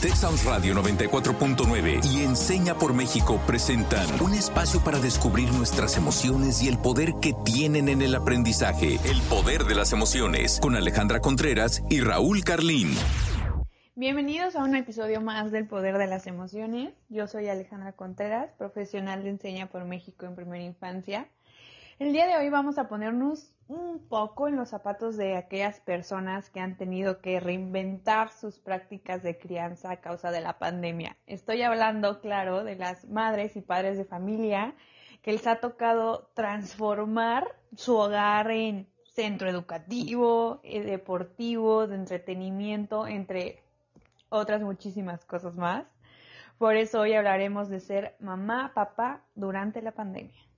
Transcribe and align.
Texas 0.00 0.46
Radio 0.46 0.74
94.9 0.76 2.02
y 2.06 2.22
Enseña 2.22 2.74
por 2.74 2.94
México 2.94 3.38
presentan 3.46 4.06
un 4.22 4.32
espacio 4.32 4.82
para 4.82 4.98
descubrir 4.98 5.52
nuestras 5.52 5.98
emociones 5.98 6.62
y 6.62 6.68
el 6.68 6.78
poder 6.78 7.12
que 7.20 7.34
tienen 7.44 7.90
en 7.90 8.00
el 8.00 8.14
aprendizaje. 8.14 8.98
El 9.04 9.20
poder 9.28 9.64
de 9.64 9.74
las 9.74 9.92
emociones 9.92 10.58
con 10.62 10.74
Alejandra 10.74 11.20
Contreras 11.20 11.82
y 11.90 12.00
Raúl 12.00 12.42
Carlín. 12.44 12.94
Bienvenidos 13.94 14.56
a 14.56 14.64
un 14.64 14.74
episodio 14.74 15.20
más 15.20 15.52
del 15.52 15.66
Poder 15.66 15.98
de 15.98 16.06
las 16.06 16.26
Emociones. 16.26 16.94
Yo 17.10 17.26
soy 17.26 17.48
Alejandra 17.48 17.92
Contreras, 17.92 18.52
profesional 18.56 19.22
de 19.22 19.28
Enseña 19.28 19.66
por 19.66 19.84
México 19.84 20.24
en 20.24 20.34
primera 20.34 20.64
infancia. 20.64 21.28
El 21.98 22.14
día 22.14 22.26
de 22.26 22.38
hoy 22.38 22.48
vamos 22.48 22.78
a 22.78 22.88
ponernos 22.88 23.52
un 23.70 24.00
poco 24.08 24.48
en 24.48 24.56
los 24.56 24.70
zapatos 24.70 25.16
de 25.16 25.36
aquellas 25.36 25.78
personas 25.78 26.50
que 26.50 26.58
han 26.58 26.76
tenido 26.76 27.20
que 27.20 27.38
reinventar 27.38 28.30
sus 28.30 28.58
prácticas 28.58 29.22
de 29.22 29.38
crianza 29.38 29.92
a 29.92 30.00
causa 30.00 30.32
de 30.32 30.40
la 30.40 30.58
pandemia. 30.58 31.16
Estoy 31.28 31.62
hablando, 31.62 32.20
claro, 32.20 32.64
de 32.64 32.74
las 32.74 33.08
madres 33.08 33.54
y 33.54 33.60
padres 33.60 33.96
de 33.96 34.04
familia 34.04 34.74
que 35.22 35.30
les 35.30 35.46
ha 35.46 35.60
tocado 35.60 36.30
transformar 36.34 37.46
su 37.76 37.94
hogar 37.94 38.50
en 38.50 38.88
centro 39.04 39.48
educativo, 39.48 40.58
eh, 40.64 40.82
deportivo, 40.82 41.86
de 41.86 41.94
entretenimiento, 41.94 43.06
entre 43.06 43.62
otras 44.30 44.62
muchísimas 44.62 45.24
cosas 45.24 45.56
más. 45.56 45.86
Por 46.58 46.74
eso 46.74 47.02
hoy 47.02 47.14
hablaremos 47.14 47.68
de 47.68 47.78
ser 47.78 48.16
mamá, 48.18 48.72
papá 48.74 49.22
durante 49.36 49.80
la 49.80 49.92
pandemia. 49.92 50.49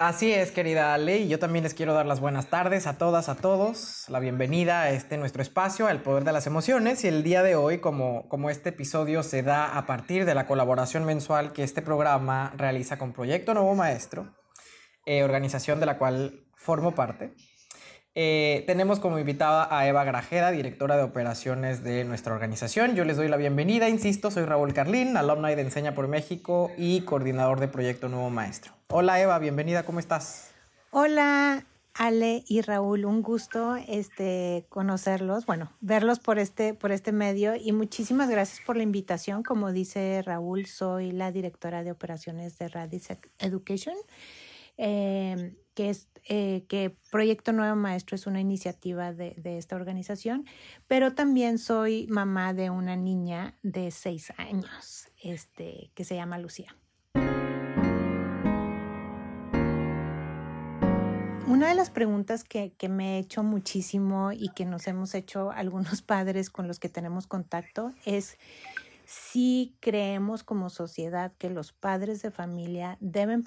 Así 0.00 0.32
es, 0.32 0.50
querida 0.50 0.94
Ale, 0.94 1.18
y 1.18 1.28
yo 1.28 1.38
también 1.38 1.62
les 1.62 1.74
quiero 1.74 1.92
dar 1.92 2.06
las 2.06 2.20
buenas 2.20 2.46
tardes 2.46 2.86
a 2.86 2.96
todas, 2.96 3.28
a 3.28 3.34
todos, 3.34 4.06
la 4.08 4.18
bienvenida 4.18 4.80
a 4.80 4.90
este 4.92 5.18
nuestro 5.18 5.42
espacio, 5.42 5.88
al 5.88 6.00
poder 6.00 6.24
de 6.24 6.32
las 6.32 6.46
emociones, 6.46 7.04
y 7.04 7.08
el 7.08 7.22
día 7.22 7.42
de 7.42 7.54
hoy, 7.54 7.80
como, 7.80 8.26
como 8.30 8.48
este 8.48 8.70
episodio 8.70 9.22
se 9.22 9.42
da 9.42 9.76
a 9.76 9.84
partir 9.84 10.24
de 10.24 10.34
la 10.34 10.46
colaboración 10.46 11.04
mensual 11.04 11.52
que 11.52 11.64
este 11.64 11.82
programa 11.82 12.54
realiza 12.56 12.96
con 12.96 13.12
Proyecto 13.12 13.52
Nuevo 13.52 13.74
Maestro, 13.74 14.34
eh, 15.04 15.22
organización 15.22 15.80
de 15.80 15.86
la 15.86 15.98
cual 15.98 16.46
formo 16.54 16.94
parte, 16.94 17.34
eh, 18.14 18.64
tenemos 18.66 18.98
como 18.98 19.18
invitada 19.18 19.68
a 19.70 19.86
Eva 19.86 20.02
Grajeda, 20.02 20.50
directora 20.50 20.96
de 20.96 21.04
operaciones 21.04 21.84
de 21.84 22.04
nuestra 22.04 22.34
organización. 22.34 22.96
Yo 22.96 23.04
les 23.04 23.16
doy 23.16 23.28
la 23.28 23.36
bienvenida, 23.36 23.88
insisto, 23.88 24.30
soy 24.30 24.44
Raúl 24.44 24.74
Carlín, 24.74 25.16
alumni 25.16 25.54
de 25.54 25.62
Enseña 25.62 25.94
por 25.94 26.08
México 26.08 26.72
y 26.76 27.02
coordinador 27.02 27.60
de 27.60 27.68
Proyecto 27.68 28.08
Nuevo 28.08 28.28
Maestro. 28.30 28.72
Hola 28.88 29.20
Eva, 29.20 29.38
bienvenida, 29.38 29.84
¿cómo 29.84 30.00
estás? 30.00 30.50
Hola 30.90 31.64
Ale 31.94 32.42
y 32.48 32.62
Raúl, 32.62 33.04
un 33.04 33.22
gusto 33.22 33.76
este, 33.76 34.66
conocerlos, 34.68 35.46
bueno, 35.46 35.70
verlos 35.80 36.18
por 36.18 36.40
este, 36.40 36.74
por 36.74 36.90
este 36.90 37.12
medio 37.12 37.54
y 37.54 37.70
muchísimas 37.70 38.28
gracias 38.28 38.60
por 38.66 38.76
la 38.76 38.82
invitación. 38.82 39.44
Como 39.44 39.70
dice 39.70 40.22
Raúl, 40.22 40.66
soy 40.66 41.12
la 41.12 41.30
directora 41.30 41.84
de 41.84 41.92
operaciones 41.92 42.58
de 42.58 42.68
Radis 42.68 43.08
Education. 43.38 43.94
Eh, 44.78 45.54
que 45.74 45.90
es 45.90 46.08
eh, 46.24 46.64
que 46.68 46.96
Proyecto 47.10 47.52
Nuevo 47.52 47.76
Maestro 47.76 48.14
es 48.14 48.26
una 48.26 48.40
iniciativa 48.40 49.12
de, 49.12 49.34
esta 49.44 49.76
organización, 49.76 50.46
pero 50.86 51.14
también 51.14 51.58
soy 51.58 52.06
mamá 52.08 52.52
de 52.52 52.70
una 52.70 52.96
niña 52.96 53.56
de 53.62 53.90
seis 53.90 54.32
años, 54.36 55.08
este, 55.22 55.90
que 55.94 56.04
se 56.04 56.16
llama 56.16 56.38
Lucía. 56.38 56.76
Una 61.46 61.68
de 61.68 61.74
las 61.74 61.90
preguntas 61.90 62.44
que, 62.44 62.72
que, 62.78 62.88
me 62.88 63.16
he 63.16 63.18
hecho 63.18 63.42
muchísimo 63.42 64.30
y 64.30 64.50
que 64.50 64.64
nos 64.64 64.86
hemos 64.86 65.14
hecho 65.14 65.50
algunos 65.50 66.02
padres 66.02 66.48
con 66.50 66.68
los 66.68 66.78
que 66.78 66.88
tenemos 66.88 67.26
contacto 67.26 67.92
es 68.04 68.38
sí 69.10 69.74
creemos 69.80 70.44
como 70.44 70.70
sociedad 70.70 71.32
que 71.36 71.50
los 71.50 71.72
padres 71.72 72.22
de 72.22 72.30
familia 72.30 72.96
deben 73.00 73.42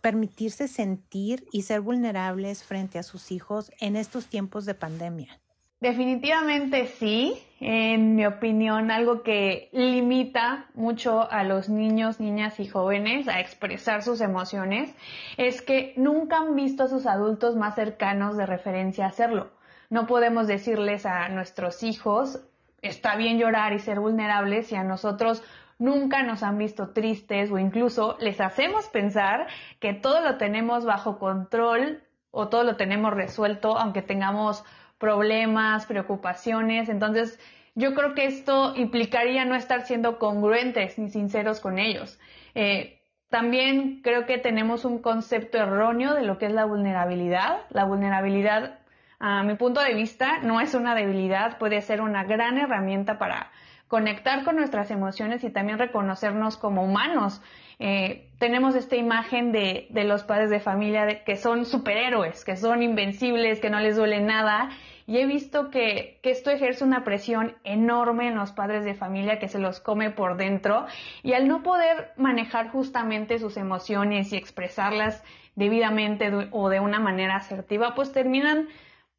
permitirse 0.00 0.66
sentir 0.66 1.44
y 1.52 1.62
ser 1.62 1.82
vulnerables 1.82 2.64
frente 2.64 2.98
a 2.98 3.02
sus 3.02 3.30
hijos 3.30 3.70
en 3.80 3.96
estos 3.96 4.28
tiempos 4.28 4.64
de 4.64 4.74
pandemia. 4.74 5.38
Definitivamente 5.80 6.86
sí, 6.86 7.38
en 7.60 8.16
mi 8.16 8.24
opinión, 8.24 8.90
algo 8.90 9.22
que 9.22 9.68
limita 9.72 10.70
mucho 10.72 11.30
a 11.30 11.44
los 11.44 11.68
niños, 11.68 12.18
niñas 12.18 12.58
y 12.58 12.66
jóvenes 12.66 13.28
a 13.28 13.40
expresar 13.40 14.02
sus 14.02 14.22
emociones 14.22 14.90
es 15.36 15.60
que 15.60 15.92
nunca 15.98 16.38
han 16.38 16.56
visto 16.56 16.84
a 16.84 16.88
sus 16.88 17.04
adultos 17.04 17.56
más 17.56 17.74
cercanos 17.74 18.38
de 18.38 18.46
referencia 18.46 19.06
hacerlo. 19.06 19.50
No 19.90 20.06
podemos 20.06 20.46
decirles 20.46 21.04
a 21.06 21.28
nuestros 21.28 21.82
hijos 21.82 22.40
está 22.82 23.16
bien 23.16 23.38
llorar 23.38 23.72
y 23.72 23.78
ser 23.78 24.00
vulnerables 24.00 24.70
y 24.72 24.76
a 24.76 24.84
nosotros 24.84 25.42
nunca 25.78 26.22
nos 26.22 26.42
han 26.42 26.58
visto 26.58 26.90
tristes 26.90 27.50
o 27.50 27.58
incluso 27.58 28.16
les 28.20 28.40
hacemos 28.40 28.88
pensar 28.88 29.46
que 29.80 29.94
todo 29.94 30.20
lo 30.20 30.36
tenemos 30.36 30.84
bajo 30.84 31.18
control 31.18 32.02
o 32.30 32.48
todo 32.48 32.64
lo 32.64 32.76
tenemos 32.76 33.14
resuelto 33.14 33.78
aunque 33.78 34.02
tengamos 34.02 34.64
problemas, 34.98 35.86
preocupaciones. 35.86 36.88
Entonces, 36.88 37.38
yo 37.74 37.94
creo 37.94 38.14
que 38.14 38.26
esto 38.26 38.74
implicaría 38.76 39.44
no 39.44 39.54
estar 39.54 39.82
siendo 39.82 40.18
congruentes 40.18 40.98
ni 40.98 41.08
sinceros 41.08 41.60
con 41.60 41.78
ellos. 41.78 42.18
Eh, 42.54 43.00
también 43.28 44.00
creo 44.02 44.26
que 44.26 44.38
tenemos 44.38 44.84
un 44.84 45.00
concepto 45.00 45.58
erróneo 45.58 46.14
de 46.14 46.22
lo 46.22 46.38
que 46.38 46.46
es 46.46 46.52
la 46.52 46.64
vulnerabilidad. 46.64 47.60
La 47.70 47.84
vulnerabilidad 47.84 48.80
a 49.20 49.42
mi 49.42 49.54
punto 49.54 49.80
de 49.80 49.94
vista, 49.94 50.38
no 50.42 50.60
es 50.60 50.74
una 50.74 50.94
debilidad, 50.94 51.58
puede 51.58 51.80
ser 51.82 52.00
una 52.00 52.24
gran 52.24 52.58
herramienta 52.58 53.18
para 53.18 53.50
conectar 53.88 54.44
con 54.44 54.56
nuestras 54.56 54.90
emociones 54.90 55.42
y 55.42 55.50
también 55.50 55.78
reconocernos 55.78 56.56
como 56.56 56.84
humanos. 56.84 57.42
Eh, 57.80 58.28
tenemos 58.38 58.74
esta 58.74 58.96
imagen 58.96 59.50
de, 59.50 59.86
de, 59.90 60.04
los 60.04 60.24
padres 60.24 60.50
de 60.50 60.60
familia 60.60 61.24
que 61.24 61.36
son 61.36 61.64
superhéroes, 61.64 62.44
que 62.44 62.56
son 62.56 62.82
invencibles, 62.82 63.60
que 63.60 63.70
no 63.70 63.80
les 63.80 63.96
duele 63.96 64.20
nada. 64.20 64.70
Y 65.06 65.18
he 65.18 65.26
visto 65.26 65.70
que, 65.70 66.18
que 66.22 66.30
esto 66.30 66.50
ejerce 66.50 66.84
una 66.84 67.02
presión 67.02 67.56
enorme 67.64 68.28
en 68.28 68.36
los 68.36 68.52
padres 68.52 68.84
de 68.84 68.94
familia 68.94 69.38
que 69.38 69.48
se 69.48 69.58
los 69.58 69.80
come 69.80 70.10
por 70.10 70.36
dentro. 70.36 70.86
Y 71.22 71.32
al 71.32 71.48
no 71.48 71.62
poder 71.62 72.12
manejar 72.16 72.68
justamente 72.68 73.38
sus 73.38 73.56
emociones 73.56 74.32
y 74.32 74.36
expresarlas 74.36 75.24
debidamente 75.56 76.30
o 76.50 76.68
de 76.68 76.80
una 76.80 77.00
manera 77.00 77.36
asertiva, 77.36 77.94
pues 77.94 78.12
terminan 78.12 78.68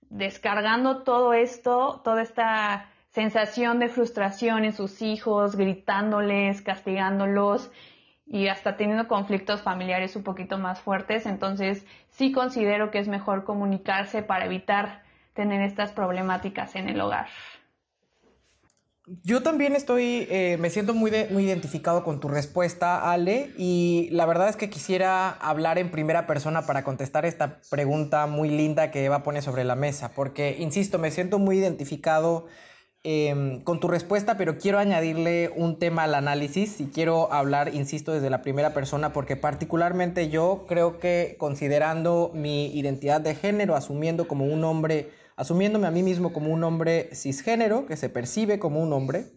descargando 0.09 1.03
todo 1.03 1.33
esto, 1.33 2.01
toda 2.03 2.21
esta 2.21 2.89
sensación 3.11 3.79
de 3.79 3.89
frustración 3.89 4.65
en 4.65 4.73
sus 4.73 5.01
hijos, 5.01 5.55
gritándoles, 5.55 6.61
castigándolos 6.61 7.71
y 8.25 8.47
hasta 8.47 8.77
teniendo 8.77 9.07
conflictos 9.07 9.61
familiares 9.61 10.15
un 10.15 10.23
poquito 10.23 10.57
más 10.57 10.79
fuertes. 10.81 11.25
Entonces 11.25 11.85
sí 12.09 12.31
considero 12.31 12.91
que 12.91 12.99
es 12.99 13.07
mejor 13.07 13.43
comunicarse 13.43 14.21
para 14.21 14.45
evitar 14.45 15.03
tener 15.33 15.61
estas 15.61 15.91
problemáticas 15.91 16.75
en 16.75 16.89
el 16.89 17.01
hogar. 17.01 17.27
Yo 19.23 19.41
también 19.41 19.75
estoy, 19.75 20.27
eh, 20.29 20.57
me 20.59 20.69
siento 20.69 20.93
muy, 20.93 21.11
muy 21.31 21.43
identificado 21.43 22.03
con 22.03 22.19
tu 22.19 22.27
respuesta, 22.27 23.11
Ale, 23.11 23.49
y 23.57 24.07
la 24.11 24.27
verdad 24.27 24.49
es 24.49 24.55
que 24.55 24.69
quisiera 24.69 25.31
hablar 25.31 25.79
en 25.79 25.89
primera 25.89 26.27
persona 26.27 26.67
para 26.67 26.83
contestar 26.83 27.25
esta 27.25 27.59
pregunta 27.71 28.27
muy 28.27 28.49
linda 28.49 28.91
que 28.91 29.03
Eva 29.03 29.23
pone 29.23 29.41
sobre 29.41 29.63
la 29.63 29.75
mesa, 29.75 30.11
porque, 30.13 30.57
insisto, 30.59 30.99
me 30.99 31.09
siento 31.09 31.39
muy 31.39 31.57
identificado 31.57 32.45
em, 33.01 33.63
con 33.63 33.79
tu 33.79 33.87
respuesta, 33.87 34.37
pero 34.37 34.59
quiero 34.59 34.77
añadirle 34.77 35.51
un 35.55 35.79
tema 35.79 36.03
al 36.03 36.13
análisis 36.13 36.79
y 36.79 36.85
quiero 36.89 37.33
hablar, 37.33 37.73
insisto, 37.73 38.11
desde 38.11 38.29
la 38.29 38.43
primera 38.43 38.75
persona, 38.75 39.11
porque 39.11 39.35
particularmente 39.35 40.29
yo 40.29 40.65
creo 40.67 40.99
que 40.99 41.35
considerando 41.39 42.29
mi 42.35 42.67
identidad 42.77 43.21
de 43.21 43.33
género, 43.33 43.75
asumiendo 43.75 44.27
como 44.27 44.45
un 44.45 44.63
hombre, 44.63 45.09
asumiéndome 45.39 45.87
a 45.87 45.91
mí 45.91 46.03
mismo 46.03 46.33
como 46.33 46.51
un 46.51 46.65
hombre 46.65 47.09
cisgénero, 47.13 47.85
que 47.85 47.95
se 47.95 48.09
percibe 48.09 48.59
como 48.59 48.83
un 48.83 48.91
hombre. 48.91 49.27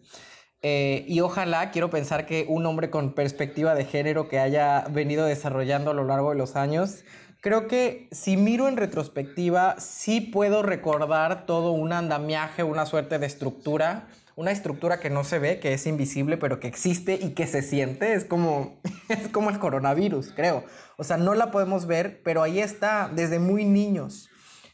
Eh, 0.61 1.05
y 1.07 1.21
ojalá, 1.21 1.71
quiero 1.71 1.89
pensar 1.89 2.25
que 2.25 2.45
un 2.49 2.65
hombre 2.65 2.89
con 2.89 3.13
perspectiva 3.13 3.73
de 3.73 3.85
género 3.85 4.27
que 4.27 4.37
haya 4.37 4.85
venido 4.91 5.25
desarrollando 5.25 5.91
a 5.91 5.93
lo 5.93 6.03
largo 6.03 6.31
de 6.31 6.35
los 6.35 6.57
años, 6.57 7.05
creo 7.39 7.69
que 7.69 8.09
si 8.11 8.35
miro 8.35 8.67
en 8.67 8.75
retrospectiva, 8.75 9.77
sí 9.79 10.19
puedo 10.19 10.61
recordar 10.61 11.45
todo 11.45 11.71
un 11.71 11.93
andamiaje, 11.93 12.63
una 12.63 12.85
suerte 12.85 13.17
de 13.17 13.25
estructura, 13.25 14.09
una 14.35 14.51
estructura 14.51 14.99
que 14.99 15.09
no 15.09 15.23
se 15.23 15.39
ve, 15.39 15.59
que 15.61 15.71
es 15.71 15.87
invisible, 15.87 16.35
pero 16.35 16.59
que 16.59 16.67
existe 16.67 17.17
y 17.21 17.29
que 17.29 17.47
se 17.47 17.61
siente. 17.61 18.13
Es 18.13 18.25
como, 18.25 18.81
es 19.07 19.29
como 19.29 19.49
el 19.49 19.57
coronavirus, 19.57 20.33
creo. 20.35 20.65
O 20.97 21.05
sea, 21.05 21.15
no 21.15 21.33
la 21.33 21.49
podemos 21.49 21.85
ver, 21.85 22.21
pero 22.25 22.43
ahí 22.43 22.59
está 22.59 23.09
desde 23.13 23.39
muy 23.39 23.63
niños. 23.63 24.29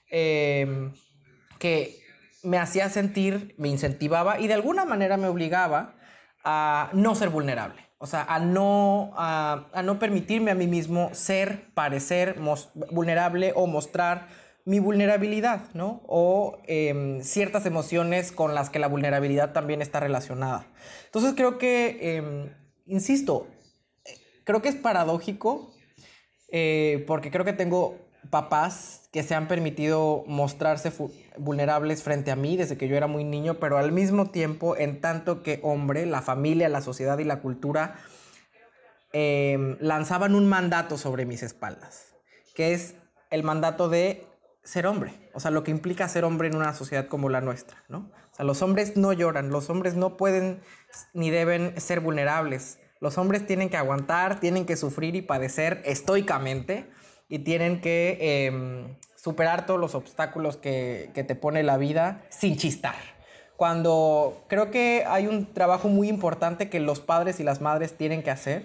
Eh, 0.10 0.92
que 1.60 2.00
me 2.44 2.58
hacía 2.58 2.90
sentir, 2.90 3.54
me 3.58 3.68
incentivaba 3.68 4.40
y 4.40 4.48
de 4.48 4.54
alguna 4.54 4.86
manera 4.86 5.18
me 5.18 5.28
obligaba 5.28 5.96
a 6.44 6.90
no 6.94 7.16
ser 7.16 7.30
vulnerable. 7.30 7.90
O 7.98 8.08
sea, 8.08 8.24
a 8.24 8.40
no, 8.40 9.12
a, 9.18 9.82
no 9.84 10.00
permitirme 10.00 10.52
a 10.52 10.56
mí 10.56 10.68
mismo 10.68 11.10
ser, 11.14 11.74
parecer 11.74 12.38
vulnerable 12.92 13.52
o 13.56 13.68
mostrar 13.68 14.28
mi 14.64 14.80
vulnerabilidad, 14.80 15.64
¿no? 15.74 16.02
O 16.08 16.60
em, 16.68 17.22
ciertas 17.24 17.66
emociones 17.66 18.32
con 18.32 18.56
las 18.56 18.70
que 18.70 18.80
la 18.80 18.88
vulnerabilidad 18.88 19.52
también 19.52 19.82
está 19.82 20.00
relacionada. 20.00 20.68
Entonces 21.06 21.34
creo 21.36 21.58
que, 21.58 22.18
em, 22.18 22.54
insisto, 22.86 23.48
creo 24.46 24.62
que 24.62 24.70
es 24.70 24.76
paradójico 24.76 25.74
eh, 26.52 27.04
porque 27.08 27.32
creo 27.32 27.46
que 27.46 27.54
tengo 27.54 28.09
papás 28.30 29.10
que 29.12 29.24
se 29.24 29.34
han 29.36 29.48
permitido 29.48 30.24
mostrarse 30.28 30.92
vulnerables 31.38 32.04
frente 32.04 32.32
a 32.32 32.36
mí 32.36 32.58
desde 32.58 32.78
que 32.78 32.88
yo 32.88 32.96
era 32.96 33.08
muy 33.08 33.24
niño, 33.24 33.56
pero 33.56 33.78
al 33.78 33.92
mismo 33.92 34.30
tiempo, 34.30 34.78
en 34.78 35.02
tanto 35.02 35.42
que 35.42 35.60
hombre, 35.64 36.06
la 36.06 36.22
familia, 36.22 36.70
la 36.70 36.82
sociedad 36.82 37.18
y 37.20 37.24
la 37.24 37.40
cultura 37.40 37.96
em, 39.14 39.78
lanzaban 39.80 40.36
un 40.36 40.48
mandato 40.48 40.98
sobre 40.98 41.26
mis 41.26 41.42
espaldas, 41.44 42.14
que 42.54 42.74
es 42.74 42.96
el 43.32 43.44
mandato 43.44 43.90
de 43.90 44.28
ser 44.64 44.86
hombre, 44.86 45.14
o 45.34 45.40
sea, 45.40 45.50
lo 45.50 45.64
que 45.64 45.72
implica 45.72 46.08
ser 46.08 46.26
hombre 46.26 46.48
en 46.48 46.56
una 46.56 46.74
sociedad 46.74 47.08
como 47.08 47.30
la 47.30 47.42
nuestra, 47.42 47.84
¿no? 47.88 48.12
O 48.32 48.36
sea, 48.36 48.46
los 48.46 48.62
hombres 48.62 48.98
no 48.98 49.14
lloran, 49.14 49.50
los 49.50 49.70
hombres 49.70 49.96
no 49.96 50.18
pueden 50.18 50.62
ni 51.14 51.30
deben 51.30 51.80
ser 51.80 52.00
vulnerables. 52.00 52.80
Los 53.02 53.18
hombres 53.18 53.48
tienen 53.48 53.70
que 53.70 53.78
aguantar, 53.78 54.40
tienen 54.40 54.66
que 54.66 54.76
sufrir 54.76 55.16
y 55.16 55.22
padecer 55.22 55.82
estoicamente 55.86 56.90
y 57.30 57.40
tienen 57.40 57.80
que 57.80 58.18
em, 58.46 58.96
superar 59.16 59.66
todos 59.66 59.80
los 59.80 59.96
obstáculos 59.96 60.58
que, 60.58 61.12
te 61.14 61.36
pone 61.36 61.64
la 61.64 61.78
vida 61.78 62.24
sin 62.30 62.58
chistar. 62.58 62.96
Cuando 63.56 64.44
creo 64.48 64.72
que 64.72 65.04
hay 65.08 65.28
un 65.28 65.54
trabajo 65.54 65.90
muy 65.90 66.10
importante 66.10 66.70
que 66.70 66.80
los 66.80 67.00
padres 67.00 67.40
y 67.40 67.44
las 67.44 67.62
madres 67.62 67.96
tienen 67.96 68.24
que 68.24 68.32
hacer, 68.32 68.64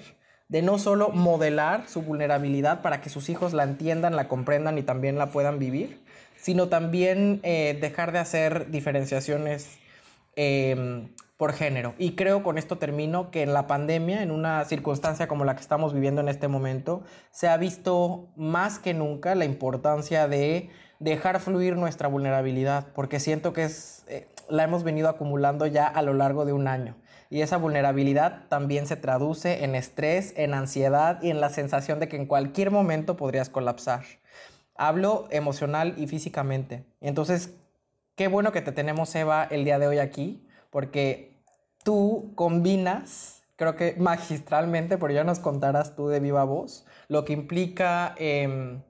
de 0.49 0.63
no 0.63 0.79
solo 0.79 1.11
modelar 1.11 1.89
su 1.89 2.03
vulnerabilidad 2.03 2.81
para 2.81 3.01
que 3.01 3.11
sus 3.11 3.29
hijos 3.29 3.53
la 3.53 3.65
entiendan, 3.65 4.17
la 4.17 4.29
comprendan 4.29 4.79
y 4.79 4.83
también 4.83 5.19
la 5.19 5.31
puedan 5.31 5.59
vivir, 5.59 6.03
sino 6.37 6.69
también 6.69 7.41
eh, 7.43 7.77
dejar 7.81 8.13
de 8.13 8.19
hacer 8.21 8.71
diferenciaciones 8.71 9.79
em, 10.37 11.09
por 11.37 11.53
género. 11.53 11.95
Y 11.99 12.15
creo 12.15 12.43
con 12.43 12.59
esto 12.59 12.79
termino 12.79 13.31
que 13.31 13.43
en 13.43 13.53
la 13.53 13.67
pandemia, 13.67 14.23
en 14.23 14.31
una 14.31 14.65
circunstancia 14.65 15.27
como 15.27 15.45
la 15.45 15.55
que 15.55 15.63
estamos 15.63 15.93
viviendo 15.93 16.21
en 16.21 16.29
este 16.29 16.49
momento, 16.49 17.03
se 17.31 17.49
ha 17.49 17.57
visto 17.57 18.29
más 18.37 18.79
que 18.79 18.95
nunca 18.95 19.35
la 19.35 19.45
importancia 19.45 20.29
de 20.29 20.71
dejar 21.01 21.41
fluir 21.41 21.77
nuestra 21.77 22.09
vulnerabilidad, 22.09 22.87
porque 22.95 23.21
siento 23.21 23.53
que 23.53 23.65
es, 23.65 24.05
eh, 24.09 24.29
la 24.49 24.65
hemos 24.65 24.85
venido 24.85 25.09
acumulando 25.09 25.67
ya 25.67 25.87
a 25.87 26.03
lo 26.03 26.15
largo 26.15 26.45
de 26.45 26.53
un 26.53 26.69
año. 26.69 26.97
Y 27.31 27.43
esa 27.43 27.57
vulnerabilidad 27.57 28.47
también 28.49 28.87
se 28.87 28.97
traduce 28.97 29.65
en 29.65 29.75
estrés, 29.75 30.35
en 30.37 30.55
ansiedad 30.55 31.21
y 31.21 31.31
en 31.31 31.41
la 31.41 31.49
sensación 31.49 31.99
de 31.99 32.07
que 32.07 32.17
en 32.17 32.27
cualquier 32.27 32.71
momento 32.71 33.17
podrías 33.17 33.49
colapsar. 33.49 34.05
Hablo 34.77 35.27
emocional 35.31 35.95
y 35.97 36.07
físicamente. 36.07 36.85
Entonces, 37.01 37.55
qué 38.15 38.29
bueno 38.29 38.53
que 38.53 38.63
te 38.63 38.73
tenemos, 38.73 39.13
Eva, 39.15 39.45
el 39.51 39.65
día 39.65 39.79
de 39.79 39.89
hoy 39.89 39.99
aquí, 39.99 40.47
porque 40.75 41.41
tú 41.85 42.33
combinas, 42.35 43.45
creo 43.55 43.77
que 43.77 43.95
magistralmente, 43.97 44.99
pero 44.99 45.13
ya 45.13 45.23
nos 45.23 45.39
contarás 45.39 45.95
tú 45.95 46.09
de 46.09 46.19
viva 46.19 46.43
voz, 46.43 46.85
lo 47.07 47.25
que 47.25 47.33
implica, 47.33 48.13
em, 48.19 48.83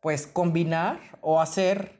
pues, 0.00 0.28
combinar 0.28 1.00
o 1.22 1.40
hacer, 1.40 1.98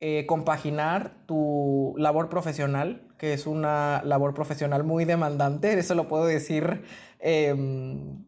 eh, 0.00 0.24
compaginar 0.24 1.12
tu 1.26 1.94
labor 1.98 2.30
profesional 2.30 3.12
que 3.18 3.34
es 3.34 3.46
una 3.46 4.02
labor 4.04 4.32
profesional 4.34 4.82
muy 4.84 5.04
demandante, 5.04 5.78
eso 5.78 5.94
lo 5.94 6.08
puedo 6.08 6.24
decir 6.24 6.82
em, 7.20 8.24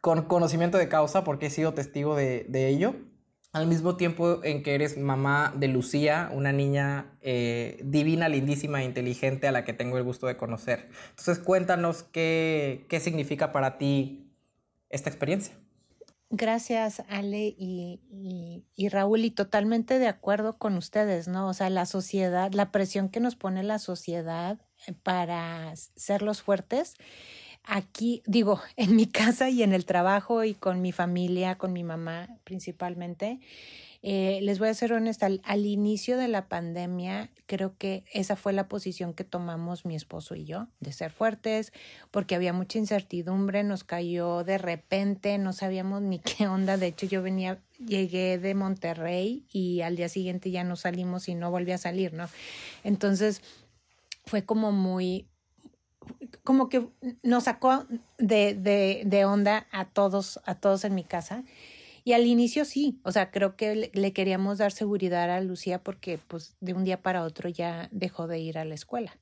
con 0.00 0.24
conocimiento 0.24 0.76
de 0.76 0.88
causa 0.88 1.22
porque 1.22 1.46
he 1.46 1.50
sido 1.50 1.72
testigo 1.72 2.16
de, 2.16 2.68
ello. 2.68 2.94
Al 3.52 3.66
mismo 3.66 3.96
tiempo 3.96 4.42
en 4.44 4.62
que 4.62 4.74
eres 4.74 4.96
mamá 4.96 5.52
de 5.54 5.68
Lucía, 5.68 6.30
una 6.32 6.52
niña 6.52 7.18
eh, 7.20 7.80
divina, 7.84 8.28
lindísima 8.30 8.80
e 8.82 8.86
inteligente 8.86 9.46
a 9.46 9.52
la 9.52 9.62
que 9.64 9.74
tengo 9.74 9.98
el 9.98 10.04
gusto 10.04 10.26
de 10.26 10.38
conocer. 10.38 10.88
Entonces 11.10 11.38
cuéntanos 11.38 12.02
qué, 12.02 12.86
qué 12.88 12.98
significa 12.98 13.52
para 13.52 13.76
ti 13.76 14.32
esta 14.88 15.10
experiencia. 15.10 15.54
Gracias, 16.34 17.02
Ale 17.10 17.54
y, 17.58 18.00
y, 18.74 18.88
Raúl, 18.88 19.22
y 19.22 19.30
totalmente 19.30 19.98
de 19.98 20.08
acuerdo 20.08 20.54
con 20.54 20.78
ustedes, 20.78 21.28
¿no? 21.28 21.46
O 21.46 21.52
sea, 21.52 21.68
la 21.68 21.84
sociedad, 21.84 22.54
la 22.54 22.72
presión 22.72 23.10
que 23.10 23.20
nos 23.20 23.36
pone 23.36 23.62
la 23.62 23.78
sociedad 23.78 24.58
eh, 24.86 24.94
para 24.94 25.76
ser 25.76 26.22
los 26.22 26.40
fuertes. 26.40 26.94
Aquí, 27.64 28.22
digo, 28.26 28.60
en 28.76 28.96
mi 28.96 29.06
casa 29.06 29.50
y 29.50 29.62
en 29.62 29.72
el 29.72 29.84
trabajo 29.84 30.44
y 30.44 30.54
con 30.54 30.82
mi 30.82 30.92
familia, 30.92 31.56
con 31.56 31.72
mi 31.72 31.84
mamá 31.84 32.28
principalmente, 32.44 33.40
eh, 34.04 34.40
les 34.42 34.58
voy 34.58 34.68
a 34.68 34.74
ser 34.74 34.92
honesta, 34.92 35.28
al, 35.44 35.64
inicio 35.64 36.16
de 36.16 36.26
la 36.26 36.48
pandemia 36.48 37.30
creo 37.46 37.76
que 37.78 38.04
esa 38.12 38.34
fue 38.34 38.52
la 38.52 38.66
posición 38.66 39.14
que 39.14 39.22
tomamos 39.22 39.84
mi 39.84 39.94
esposo 39.94 40.34
y 40.34 40.44
yo, 40.44 40.66
de 40.80 40.92
ser 40.92 41.12
fuertes, 41.12 41.72
porque 42.10 42.34
había 42.34 42.52
mucha 42.52 42.78
incertidumbre, 42.78 43.62
nos 43.62 43.84
cayó 43.84 44.42
de 44.42 44.58
repente, 44.58 45.38
no 45.38 45.52
sabíamos 45.52 46.02
ni 46.02 46.18
qué 46.18 46.48
onda, 46.48 46.76
de 46.76 46.88
hecho 46.88 47.06
yo 47.06 47.22
venía, 47.22 47.60
llegué 47.78 48.38
de 48.38 48.54
Monterrey 48.54 49.44
y 49.52 49.82
al 49.82 49.94
día 49.94 50.08
siguiente 50.08 50.50
ya 50.50 50.64
no 50.64 50.74
salimos 50.74 51.28
y 51.28 51.36
no 51.36 51.52
volví 51.52 51.70
a 51.70 51.78
salir, 51.78 52.12
¿no? 52.12 52.28
Entonces 52.82 53.40
fue 54.24 54.44
como 54.44 54.72
muy, 54.72 55.28
como 56.44 56.68
que 56.68 56.88
nos 57.22 57.44
sacó 57.44 57.86
de, 58.18 58.54
de, 58.54 59.02
de 59.04 59.24
onda 59.24 59.66
a 59.70 59.86
todos, 59.86 60.40
a 60.44 60.54
todos 60.54 60.84
en 60.84 60.94
mi 60.94 61.04
casa. 61.04 61.44
Y 62.04 62.14
al 62.14 62.26
inicio 62.26 62.64
sí, 62.64 63.00
o 63.04 63.12
sea, 63.12 63.30
creo 63.30 63.56
que 63.56 63.90
le, 63.92 64.12
queríamos 64.12 64.58
dar 64.58 64.72
seguridad 64.72 65.30
a 65.30 65.40
Lucía 65.40 65.82
porque 65.82 66.18
pues 66.18 66.56
de 66.60 66.74
un 66.74 66.84
día 66.84 67.00
para 67.00 67.22
otro 67.22 67.48
ya 67.48 67.88
dejó 67.92 68.26
de 68.26 68.40
ir 68.40 68.58
a 68.58 68.64
la 68.64 68.74
escuela. 68.74 69.16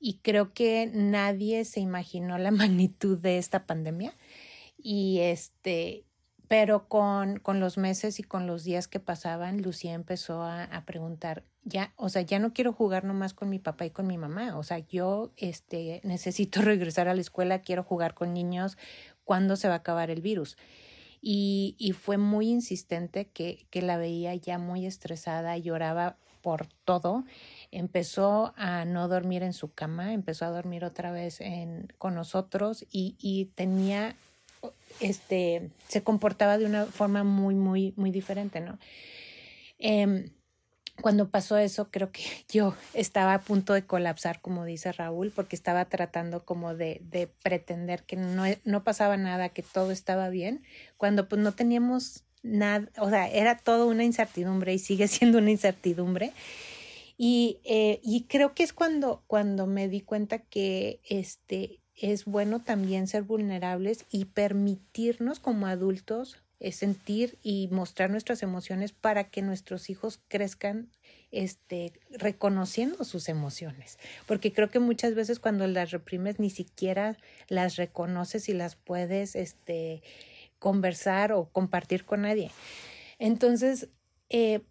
Y 0.00 0.18
creo 0.18 0.52
que 0.52 0.90
nadie 0.92 1.64
se 1.64 1.80
imaginó 1.80 2.36
la 2.36 2.50
magnitud 2.50 3.18
de 3.18 3.38
esta 3.38 3.64
pandemia. 3.66 4.14
Y 4.76 5.20
este, 5.20 6.04
pero 6.48 6.88
con, 6.88 7.38
con 7.38 7.60
los 7.60 7.78
meses 7.78 8.18
y 8.20 8.22
con 8.22 8.46
los 8.46 8.64
días 8.64 8.88
que 8.88 9.00
pasaban, 9.00 9.62
Lucía 9.62 9.94
empezó 9.94 10.42
a, 10.42 10.64
a, 10.64 10.84
preguntar, 10.84 11.44
ya, 11.64 11.92
o 11.96 12.08
sea, 12.08 12.22
ya 12.22 12.38
no 12.38 12.52
quiero 12.52 12.72
jugar 12.72 13.04
nomás 13.04 13.34
con 13.34 13.48
mi 13.48 13.58
papá 13.58 13.86
y 13.86 13.90
con 13.90 14.06
mi 14.06 14.18
mamá, 14.18 14.56
o 14.58 14.62
sea, 14.62 14.78
yo 14.78 15.32
este, 15.36 16.00
necesito 16.04 16.60
regresar 16.62 17.08
a 17.08 17.14
la 17.14 17.20
escuela, 17.20 17.62
quiero 17.62 17.82
jugar 17.82 18.14
con 18.14 18.34
niños, 18.34 18.76
¿cuándo 19.24 19.56
se 19.56 19.68
va 19.68 19.74
a 19.74 19.78
acabar 19.78 20.10
el 20.10 20.20
virus? 20.20 20.56
y, 21.26 21.74
y 21.78 21.92
fue 21.92 22.18
muy 22.18 22.50
insistente 22.50 23.28
que, 23.28 23.66
que 23.70 23.80
la 23.80 23.96
veía 23.96 24.34
ya 24.34 24.58
muy 24.58 24.84
estresada, 24.84 25.56
lloraba 25.56 26.18
por 26.42 26.66
todo, 26.84 27.24
empezó 27.70 28.52
a 28.56 28.84
no 28.84 29.08
dormir 29.08 29.42
en 29.42 29.54
su 29.54 29.72
cama, 29.72 30.12
empezó 30.12 30.44
a 30.44 30.50
dormir 30.50 30.84
otra 30.84 31.10
vez 31.10 31.40
en, 31.40 31.90
con 31.96 32.14
nosotros 32.14 32.84
y, 32.90 33.16
y 33.18 33.46
tenía, 33.54 34.16
este, 35.00 35.70
se 35.88 36.02
comportaba 36.02 36.58
de 36.58 36.66
una 36.66 36.86
forma 36.86 37.24
muy, 37.24 37.54
muy, 37.54 37.94
muy 37.96 38.10
diferente, 38.10 38.60
¿no? 38.60 38.78
Eh, 39.78 40.30
cuando 41.00 41.28
pasó 41.28 41.56
eso, 41.58 41.90
creo 41.90 42.12
que 42.12 42.22
yo 42.48 42.74
estaba 42.92 43.34
a 43.34 43.40
punto 43.40 43.72
de 43.72 43.86
colapsar, 43.86 44.40
como 44.40 44.64
dice 44.64 44.92
Raúl, 44.92 45.32
porque 45.34 45.56
estaba 45.56 45.84
tratando 45.86 46.44
como 46.44 46.74
de, 46.74 47.00
de 47.04 47.26
pretender 47.26 48.04
que 48.04 48.16
no, 48.16 48.44
no 48.64 48.84
pasaba 48.84 49.16
nada, 49.16 49.48
que 49.48 49.62
todo 49.62 49.90
estaba 49.90 50.28
bien, 50.28 50.62
cuando 50.96 51.28
pues 51.28 51.40
no 51.40 51.52
teníamos 51.52 52.24
nada, 52.42 52.88
o 52.98 53.08
sea, 53.10 53.28
era 53.28 53.56
todo 53.56 53.86
una 53.86 54.04
incertidumbre 54.04 54.74
y 54.74 54.78
sigue 54.78 55.08
siendo 55.08 55.38
una 55.38 55.50
incertidumbre. 55.50 56.32
Y, 57.16 57.60
eh, 57.64 58.00
y 58.02 58.24
creo 58.24 58.54
que 58.54 58.64
es 58.64 58.72
cuando, 58.72 59.22
cuando 59.28 59.66
me 59.66 59.88
di 59.88 60.00
cuenta 60.00 60.40
que 60.40 61.00
este, 61.08 61.80
es 61.96 62.24
bueno 62.24 62.60
también 62.60 63.06
ser 63.06 63.22
vulnerables 63.22 64.04
y 64.10 64.26
permitirnos 64.26 65.40
como 65.40 65.66
adultos 65.66 66.38
es 66.60 66.76
sentir 66.76 67.38
y 67.42 67.68
mostrar 67.70 68.10
nuestras 68.10 68.42
emociones 68.42 68.92
para 68.92 69.24
que 69.24 69.42
nuestros 69.42 69.90
hijos 69.90 70.20
crezcan 70.28 70.88
este, 71.30 71.92
reconociendo 72.10 73.04
sus 73.04 73.28
emociones. 73.28 73.98
Porque 74.26 74.52
creo 74.52 74.70
que 74.70 74.78
muchas 74.78 75.14
veces 75.14 75.40
cuando 75.40 75.66
las 75.66 75.90
reprimes 75.90 76.38
ni 76.38 76.48
siquiera 76.48 77.18
las 77.48 77.76
reconoces 77.76 78.48
y 78.48 78.54
las 78.54 78.76
puedes 78.76 79.36
este, 79.36 80.02
conversar 80.58 81.32
o 81.32 81.50
compartir 81.50 82.04
con 82.04 82.22
nadie. 82.22 82.50
Entonces, 83.18 83.88
eh, 84.30 84.62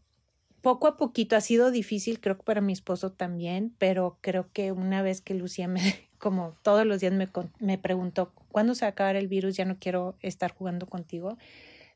poco 0.64 0.88
a 0.88 0.98
poquito 0.98 1.36
ha 1.36 1.42
sido 1.42 1.70
difícil, 1.70 2.22
creo 2.22 2.38
que 2.38 2.44
para 2.44 2.62
mi 2.62 2.74
esposo 2.74 3.12
también, 3.12 3.76
pero 3.78 4.18
creo 4.22 4.50
que 4.54 4.72
una 4.72 5.02
vez 5.02 5.22
que 5.22 5.36
Lucía 5.36 5.68
me, 5.68 5.82
como 6.18 6.56
todos 6.64 6.88
los 6.88 7.02
días 7.02 7.14
me, 7.14 7.30
me 7.60 7.78
preguntó, 7.78 8.32
¿cuándo 8.50 8.74
se 8.74 8.86
va 8.86 8.88
a 8.88 8.92
acabar 8.92 9.18
el 9.18 9.28
virus? 9.28 9.58
Ya 9.58 9.66
no 9.66 9.78
quiero 9.78 10.16
estar 10.22 10.56
jugando 10.56 10.88
contigo 10.88 11.38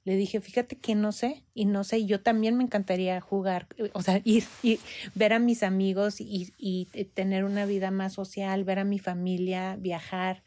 le 0.07 0.15
dije, 0.15 0.39
fíjate 0.39 0.77
que 0.77 0.95
no 0.95 1.11
sé, 1.11 1.43
y 1.53 1.65
no 1.65 1.83
sé, 1.83 2.05
yo 2.05 2.21
también 2.21 2.55
me 2.55 2.63
encantaría 2.63 3.19
jugar, 3.19 3.67
o 3.91 4.01
sea, 4.01 4.21
ir 4.23 4.45
y 4.63 4.79
ver 5.15 5.33
a 5.33 5.39
mis 5.39 5.63
amigos 5.63 6.21
y, 6.21 6.53
y 6.57 6.85
tener 7.13 7.43
una 7.43 7.65
vida 7.65 7.91
más 7.91 8.13
social, 8.13 8.63
ver 8.63 8.79
a 8.79 8.85
mi 8.85 8.99
familia, 8.99 9.75
viajar. 9.77 10.43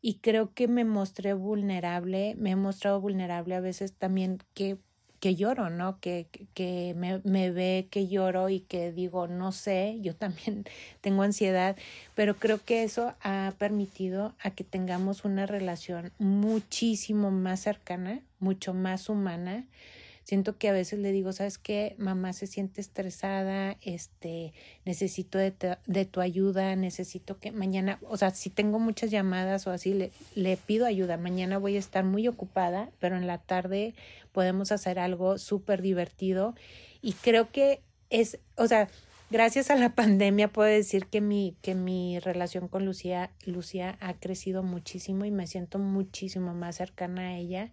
Y 0.00 0.20
creo 0.20 0.54
que 0.54 0.68
me 0.68 0.86
mostré 0.86 1.34
vulnerable, 1.34 2.34
me 2.38 2.52
he 2.52 2.56
mostrado 2.56 2.98
vulnerable 2.98 3.56
a 3.56 3.60
veces 3.60 3.92
también 3.92 4.38
que 4.54 4.78
que 5.20 5.34
lloro, 5.34 5.70
¿no? 5.70 5.98
Que, 6.00 6.26
que 6.54 6.94
me, 6.96 7.20
me, 7.24 7.50
ve 7.50 7.88
que 7.90 8.08
lloro 8.08 8.48
y 8.48 8.60
que 8.60 8.92
digo, 8.92 9.26
no 9.26 9.52
sé, 9.52 9.98
yo 10.00 10.14
también 10.14 10.64
tengo 11.00 11.22
ansiedad, 11.22 11.76
pero 12.14 12.36
creo 12.36 12.62
que 12.64 12.82
eso 12.82 13.14
ha 13.22 13.52
permitido 13.58 14.34
a 14.40 14.50
que 14.50 14.64
tengamos 14.64 15.24
una 15.24 15.46
relación 15.46 16.12
muchísimo 16.18 17.30
más 17.30 17.60
cercana, 17.60 18.20
mucho 18.38 18.74
más 18.74 19.08
humana, 19.08 19.64
Siento 20.28 20.58
que 20.58 20.68
a 20.68 20.72
veces 20.72 20.98
le 20.98 21.10
digo, 21.10 21.32
¿sabes 21.32 21.56
qué? 21.56 21.94
Mamá 21.96 22.34
se 22.34 22.46
siente 22.46 22.82
estresada, 22.82 23.78
este, 23.80 24.52
necesito 24.84 25.38
de, 25.38 25.54
de 25.86 26.04
tu 26.04 26.20
ayuda, 26.20 26.76
necesito 26.76 27.38
que 27.38 27.50
mañana, 27.50 27.98
o 28.02 28.18
sea, 28.18 28.30
si 28.32 28.50
tengo 28.50 28.78
muchas 28.78 29.10
llamadas 29.10 29.66
o 29.66 29.70
así, 29.70 29.94
le, 29.94 30.12
le 30.34 30.58
pido 30.58 30.84
ayuda. 30.84 31.16
Mañana 31.16 31.56
voy 31.56 31.76
a 31.76 31.78
estar 31.78 32.04
muy 32.04 32.28
ocupada, 32.28 32.90
pero 33.00 33.16
en 33.16 33.26
la 33.26 33.38
tarde 33.38 33.94
podemos 34.32 34.70
hacer 34.70 34.98
algo 34.98 35.38
súper 35.38 35.80
divertido. 35.80 36.54
Y 37.00 37.14
creo 37.14 37.50
que 37.50 37.80
es, 38.10 38.38
o 38.56 38.66
sea, 38.66 38.88
gracias 39.30 39.70
a 39.70 39.76
la 39.76 39.88
pandemia 39.94 40.48
puedo 40.48 40.68
decir 40.68 41.06
que 41.06 41.22
mi, 41.22 41.56
que 41.62 41.74
mi 41.74 42.18
relación 42.18 42.68
con 42.68 42.84
Lucía, 42.84 43.30
Lucía 43.46 43.96
ha 44.00 44.12
crecido 44.12 44.62
muchísimo 44.62 45.24
y 45.24 45.30
me 45.30 45.46
siento 45.46 45.78
muchísimo 45.78 46.52
más 46.52 46.76
cercana 46.76 47.28
a 47.28 47.38
ella 47.38 47.72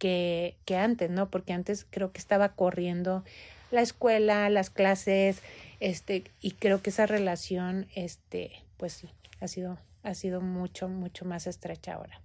que, 0.00 0.56
antes, 0.76 1.10
¿no? 1.10 1.28
Porque 1.28 1.52
antes 1.52 1.86
creo 1.88 2.10
que 2.10 2.18
estaba 2.18 2.48
corriendo 2.48 3.22
la 3.70 3.82
escuela, 3.82 4.48
las 4.48 4.70
clases, 4.70 5.42
este, 5.78 6.24
y 6.40 6.52
creo 6.52 6.82
que 6.82 6.90
esa 6.90 7.06
relación, 7.06 7.86
este, 7.94 8.64
pues 8.78 9.06
ha 9.40 9.46
sido, 9.46 9.78
ha 10.02 10.14
sido 10.14 10.40
mucho, 10.40 10.88
mucho 10.88 11.24
más 11.24 11.46
estrecha 11.46 11.94
ahora. 11.94 12.20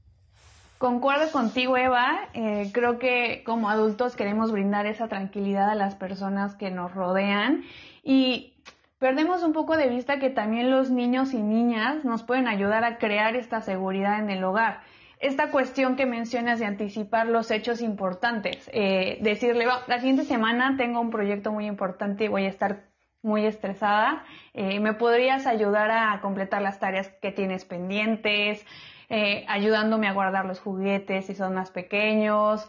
Concuerdo 0.78 1.32
contigo, 1.32 1.78
Eva. 1.78 2.30
Eh, 2.34 2.72
creo 2.74 2.98
que 2.98 3.44
como 3.46 3.70
adultos 3.70 4.16
queremos 4.16 4.52
brindar 4.52 4.86
esa 4.88 5.08
tranquilidad 5.08 5.70
a 5.70 5.76
las 5.76 5.96
personas 5.96 6.56
que 6.56 6.72
nos 6.72 6.94
rodean 6.94 7.64
y 8.04 8.54
perdemos 9.00 9.44
un 9.44 9.54
poco 9.54 9.78
de 9.78 9.88
vista 9.88 10.20
que 10.20 10.30
también 10.30 10.72
los 10.72 10.90
niños 10.90 11.34
y 11.34 11.42
niñas 11.42 12.04
nos 12.06 12.24
pueden 12.24 12.48
ayudar 12.48 12.84
a 12.84 12.98
crear 12.98 13.36
esta 13.36 13.62
seguridad 13.62 14.20
en 14.20 14.30
el 14.30 14.44
hogar 14.44 14.82
esta 15.26 15.50
cuestión 15.50 15.96
que 15.96 16.06
mencionas 16.06 16.60
de 16.60 16.66
anticipar 16.66 17.26
los 17.28 17.50
hechos 17.50 17.82
importantes, 17.82 18.70
eh, 18.74 19.18
decirle, 19.22 19.66
la 19.88 19.98
siguiente 19.98 20.24
semana 20.24 20.76
tengo 20.78 21.02
un 21.02 21.10
proyecto 21.10 21.52
muy 21.52 21.66
importante 21.66 22.26
y 22.26 22.28
voy 22.28 22.46
a 22.46 22.50
estar 22.50 22.84
muy 23.24 23.44
estresada, 23.44 24.24
eh, 24.54 24.80
¿me 24.80 24.94
podrías 24.94 25.48
ayudar 25.48 25.90
a 25.90 26.22
completar 26.22 26.62
las 26.62 26.80
tareas 26.80 27.10
que 27.24 27.32
tienes 27.32 27.66
pendientes? 27.66 28.64
Eh, 29.10 29.46
ayudándome 29.48 30.08
a 30.08 30.14
guardar 30.14 30.46
los 30.46 30.60
juguetes 30.60 31.26
si 31.26 31.36
son 31.36 31.56
más 31.56 31.72
pequeños, 31.72 32.68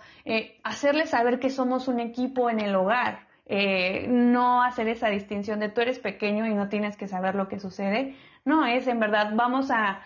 hacerles 0.62 1.10
saber 1.10 1.38
que 1.38 1.48
somos 1.48 1.88
un 1.88 1.98
equipo 1.98 2.50
en 2.50 2.60
el 2.60 2.74
hogar, 2.74 3.20
no 4.08 4.62
hacer 4.62 4.88
esa 4.88 5.08
distinción 5.08 5.60
de 5.60 5.70
tú 5.70 5.80
eres 5.80 5.98
pequeño 5.98 6.46
y 6.46 6.52
no 6.52 6.68
tienes 6.68 6.98
que 6.98 7.08
saber 7.08 7.34
lo 7.36 7.48
que 7.48 7.58
sucede, 7.58 8.16
no, 8.44 8.66
es 8.66 8.86
en 8.86 9.00
verdad, 9.00 9.32
vamos 9.34 9.70
a 9.70 10.02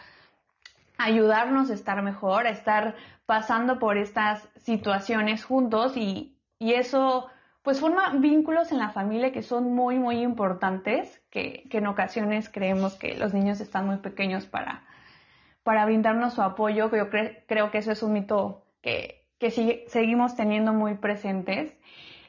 ayudarnos 1.05 1.71
a 1.71 1.75
estar 1.75 2.03
mejor, 2.03 2.47
a 2.47 2.51
estar 2.51 2.95
pasando 3.27 3.79
por 3.79 3.97
estas 3.97 4.49
situaciones 4.57 5.45
juntos 5.45 5.97
y, 5.97 6.37
eso 6.59 7.29
pues 7.63 7.81
forma 7.81 8.11
vínculos 8.19 8.71
en 8.71 8.79
la 8.79 8.91
familia 8.91 9.33
que 9.33 9.43
son 9.43 9.75
muy 9.75 9.99
muy 9.99 10.23
importantes, 10.23 11.23
que, 11.31 11.67
en 11.71 11.87
ocasiones 11.87 12.49
creemos 12.51 12.95
que 12.95 13.17
los 13.17 13.33
niños 13.33 13.61
están 13.61 13.87
muy 13.87 13.97
pequeños 13.97 14.47
para, 14.47 14.85
para 15.63 15.85
brindarnos 15.87 16.35
su 16.35 16.43
apoyo, 16.43 16.91
yo 16.95 17.09
creo 17.11 17.71
que 17.71 17.79
eso 17.79 17.93
es 17.93 18.03
un 18.03 18.13
mito 18.13 18.67
que, 18.83 19.21
que 19.39 19.87
seguimos 19.89 20.37
teniendo 20.37 20.73
muy 20.75 20.95
presentes. 20.95 21.75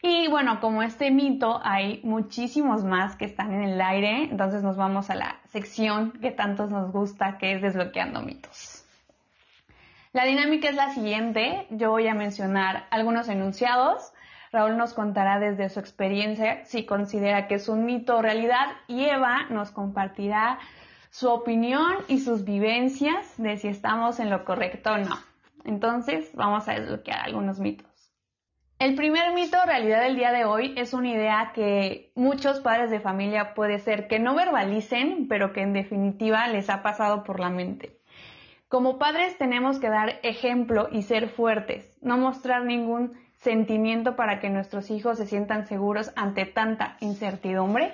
Y 0.03 0.27
bueno, 0.29 0.59
como 0.59 0.81
este 0.81 1.11
mito, 1.11 1.59
hay 1.63 2.01
muchísimos 2.03 2.83
más 2.83 3.15
que 3.15 3.25
están 3.25 3.53
en 3.53 3.63
el 3.63 3.81
aire, 3.81 4.23
entonces 4.23 4.63
nos 4.63 4.75
vamos 4.75 5.11
a 5.11 5.15
la 5.15 5.39
sección 5.49 6.11
que 6.13 6.31
tantos 6.31 6.71
nos 6.71 6.91
gusta, 6.91 7.37
que 7.37 7.53
es 7.53 7.61
desbloqueando 7.61 8.21
mitos. 8.21 8.83
La 10.11 10.25
dinámica 10.25 10.69
es 10.69 10.75
la 10.75 10.89
siguiente, 10.89 11.67
yo 11.69 11.91
voy 11.91 12.07
a 12.07 12.15
mencionar 12.15 12.87
algunos 12.89 13.29
enunciados, 13.29 14.11
Raúl 14.51 14.75
nos 14.75 14.93
contará 14.93 15.39
desde 15.39 15.69
su 15.69 15.79
experiencia 15.79 16.65
si 16.65 16.85
considera 16.85 17.47
que 17.47 17.55
es 17.55 17.69
un 17.69 17.85
mito 17.85 18.17
o 18.17 18.21
realidad 18.21 18.67
y 18.87 19.05
Eva 19.05 19.45
nos 19.49 19.71
compartirá 19.71 20.59
su 21.09 21.29
opinión 21.29 21.93
y 22.07 22.19
sus 22.19 22.43
vivencias 22.43 23.33
de 23.37 23.57
si 23.57 23.69
estamos 23.69 24.19
en 24.19 24.29
lo 24.29 24.43
correcto 24.43 24.91
o 24.91 24.97
no. 24.97 25.17
Entonces, 25.63 26.31
vamos 26.33 26.67
a 26.67 26.73
desbloquear 26.73 27.21
algunos 27.21 27.59
mitos. 27.59 27.90
El 28.81 28.95
primer 28.95 29.31
mito 29.35 29.59
o 29.61 29.65
realidad 29.67 30.01
del 30.01 30.15
día 30.15 30.31
de 30.31 30.43
hoy 30.43 30.73
es 30.75 30.95
una 30.95 31.09
idea 31.09 31.51
que 31.53 32.11
muchos 32.15 32.61
padres 32.61 32.89
de 32.89 32.99
familia 32.99 33.53
puede 33.53 33.77
ser 33.77 34.07
que 34.07 34.17
no 34.17 34.33
verbalicen, 34.33 35.27
pero 35.27 35.53
que 35.53 35.61
en 35.61 35.73
definitiva 35.73 36.47
les 36.47 36.67
ha 36.71 36.81
pasado 36.81 37.23
por 37.23 37.39
la 37.39 37.51
mente. 37.51 38.01
Como 38.69 38.97
padres 38.97 39.37
tenemos 39.37 39.77
que 39.77 39.87
dar 39.87 40.19
ejemplo 40.23 40.89
y 40.91 41.03
ser 41.03 41.29
fuertes, 41.29 41.95
no 42.01 42.17
mostrar 42.17 42.65
ningún 42.65 43.13
sentimiento 43.37 44.15
para 44.15 44.39
que 44.39 44.49
nuestros 44.49 44.89
hijos 44.89 45.19
se 45.19 45.27
sientan 45.27 45.67
seguros 45.67 46.11
ante 46.15 46.47
tanta 46.47 46.97
incertidumbre. 47.01 47.93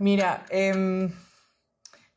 Mira, 0.00 0.42
eh, 0.50 1.08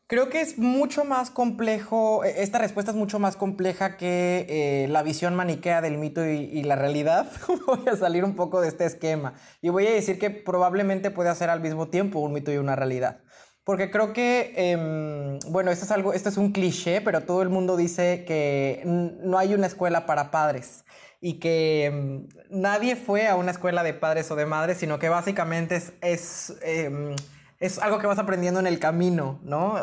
Creo 0.09 0.31
que 0.31 0.41
es 0.41 0.57
mucho 0.57 1.05
más 1.05 1.29
complejo, 1.29 2.23
e, 2.23 2.41
esta 2.41 2.57
respuesta 2.57 2.89
es 2.89 2.97
mucho 2.97 3.19
más 3.19 3.35
compleja 3.35 3.95
que 3.95 4.47
eh, 4.49 4.87
la 4.87 5.03
visión 5.03 5.35
maniquea 5.35 5.81
del 5.81 5.99
mito 5.99 6.25
y, 6.25 6.63
la 6.63 6.75
realidad. 6.75 7.31
voy 7.67 7.87
a 7.87 7.95
salir 7.95 8.25
un 8.25 8.33
poco 8.35 8.59
de 8.59 8.69
este 8.69 8.85
esquema 8.85 9.35
y 9.61 9.69
voy 9.69 9.85
a 9.85 9.91
decir 9.91 10.17
que 10.17 10.31
probablemente 10.31 11.11
puede 11.11 11.33
ser 11.35 11.51
al 11.51 11.61
mismo 11.61 11.89
tiempo 11.89 12.21
un 12.21 12.33
mito 12.33 12.51
y 12.51 12.57
una 12.57 12.75
realidad. 12.75 13.21
Porque 13.63 13.91
creo 13.91 14.11
que, 14.11 14.51
em, 14.55 15.37
bueno, 15.51 15.69
esto 15.69 15.85
es 15.85 15.91
algo, 15.91 16.11
esto 16.13 16.29
es 16.29 16.37
un 16.37 16.53
cliché, 16.53 17.01
pero 17.01 17.21
todo 17.21 17.43
el 17.43 17.49
mundo 17.49 17.77
dice 17.77 18.25
que 18.25 18.81
no 18.85 19.37
hay 19.37 19.53
una 19.53 19.67
escuela 19.67 20.07
para 20.07 20.31
padres 20.31 20.85
y 21.21 21.39
que 21.39 21.85
em, 21.85 22.27
nadie 22.49 22.95
fue 22.95 23.27
a 23.27 23.35
una 23.35 23.51
escuela 23.51 23.83
de 23.83 23.93
padres 23.93 24.31
o 24.31 24.35
de 24.35 24.47
madres, 24.47 24.79
sino 24.79 24.97
que 24.97 25.07
básicamente 25.07 25.75
es, 25.75 25.93
es 26.01 26.55
em, 26.63 27.13
es 27.59 27.77
algo 27.79 27.99
que 27.99 28.07
vas 28.07 28.19
aprendiendo 28.19 28.59
en 28.59 28.67
el 28.67 28.79
camino, 28.79 29.39
¿no? 29.43 29.75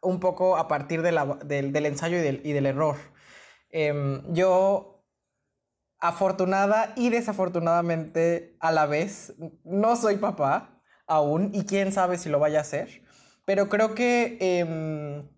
un 0.00 0.20
poco 0.20 0.56
a 0.56 0.68
partir 0.68 1.02
del, 1.02 1.16
ensayo 1.86 2.18
y 2.18 2.52
del, 2.52 2.66
error. 2.66 2.96
Em, 3.70 4.22
yo, 4.32 5.04
afortunada 5.98 6.92
y 6.96 7.08
desafortunadamente 7.10 8.56
a 8.60 8.70
la 8.70 8.86
vez, 8.86 9.34
no 9.64 9.96
soy 9.96 10.16
papá 10.16 10.82
aún 11.06 11.50
y 11.52 11.64
quién 11.64 11.92
sabe 11.92 12.18
si 12.18 12.28
lo 12.28 12.38
vaya 12.38 12.58
a 12.58 12.62
hacer, 12.62 13.02
pero 13.44 13.68
creo 13.68 13.94
que 13.94 14.38
em, 14.40 15.28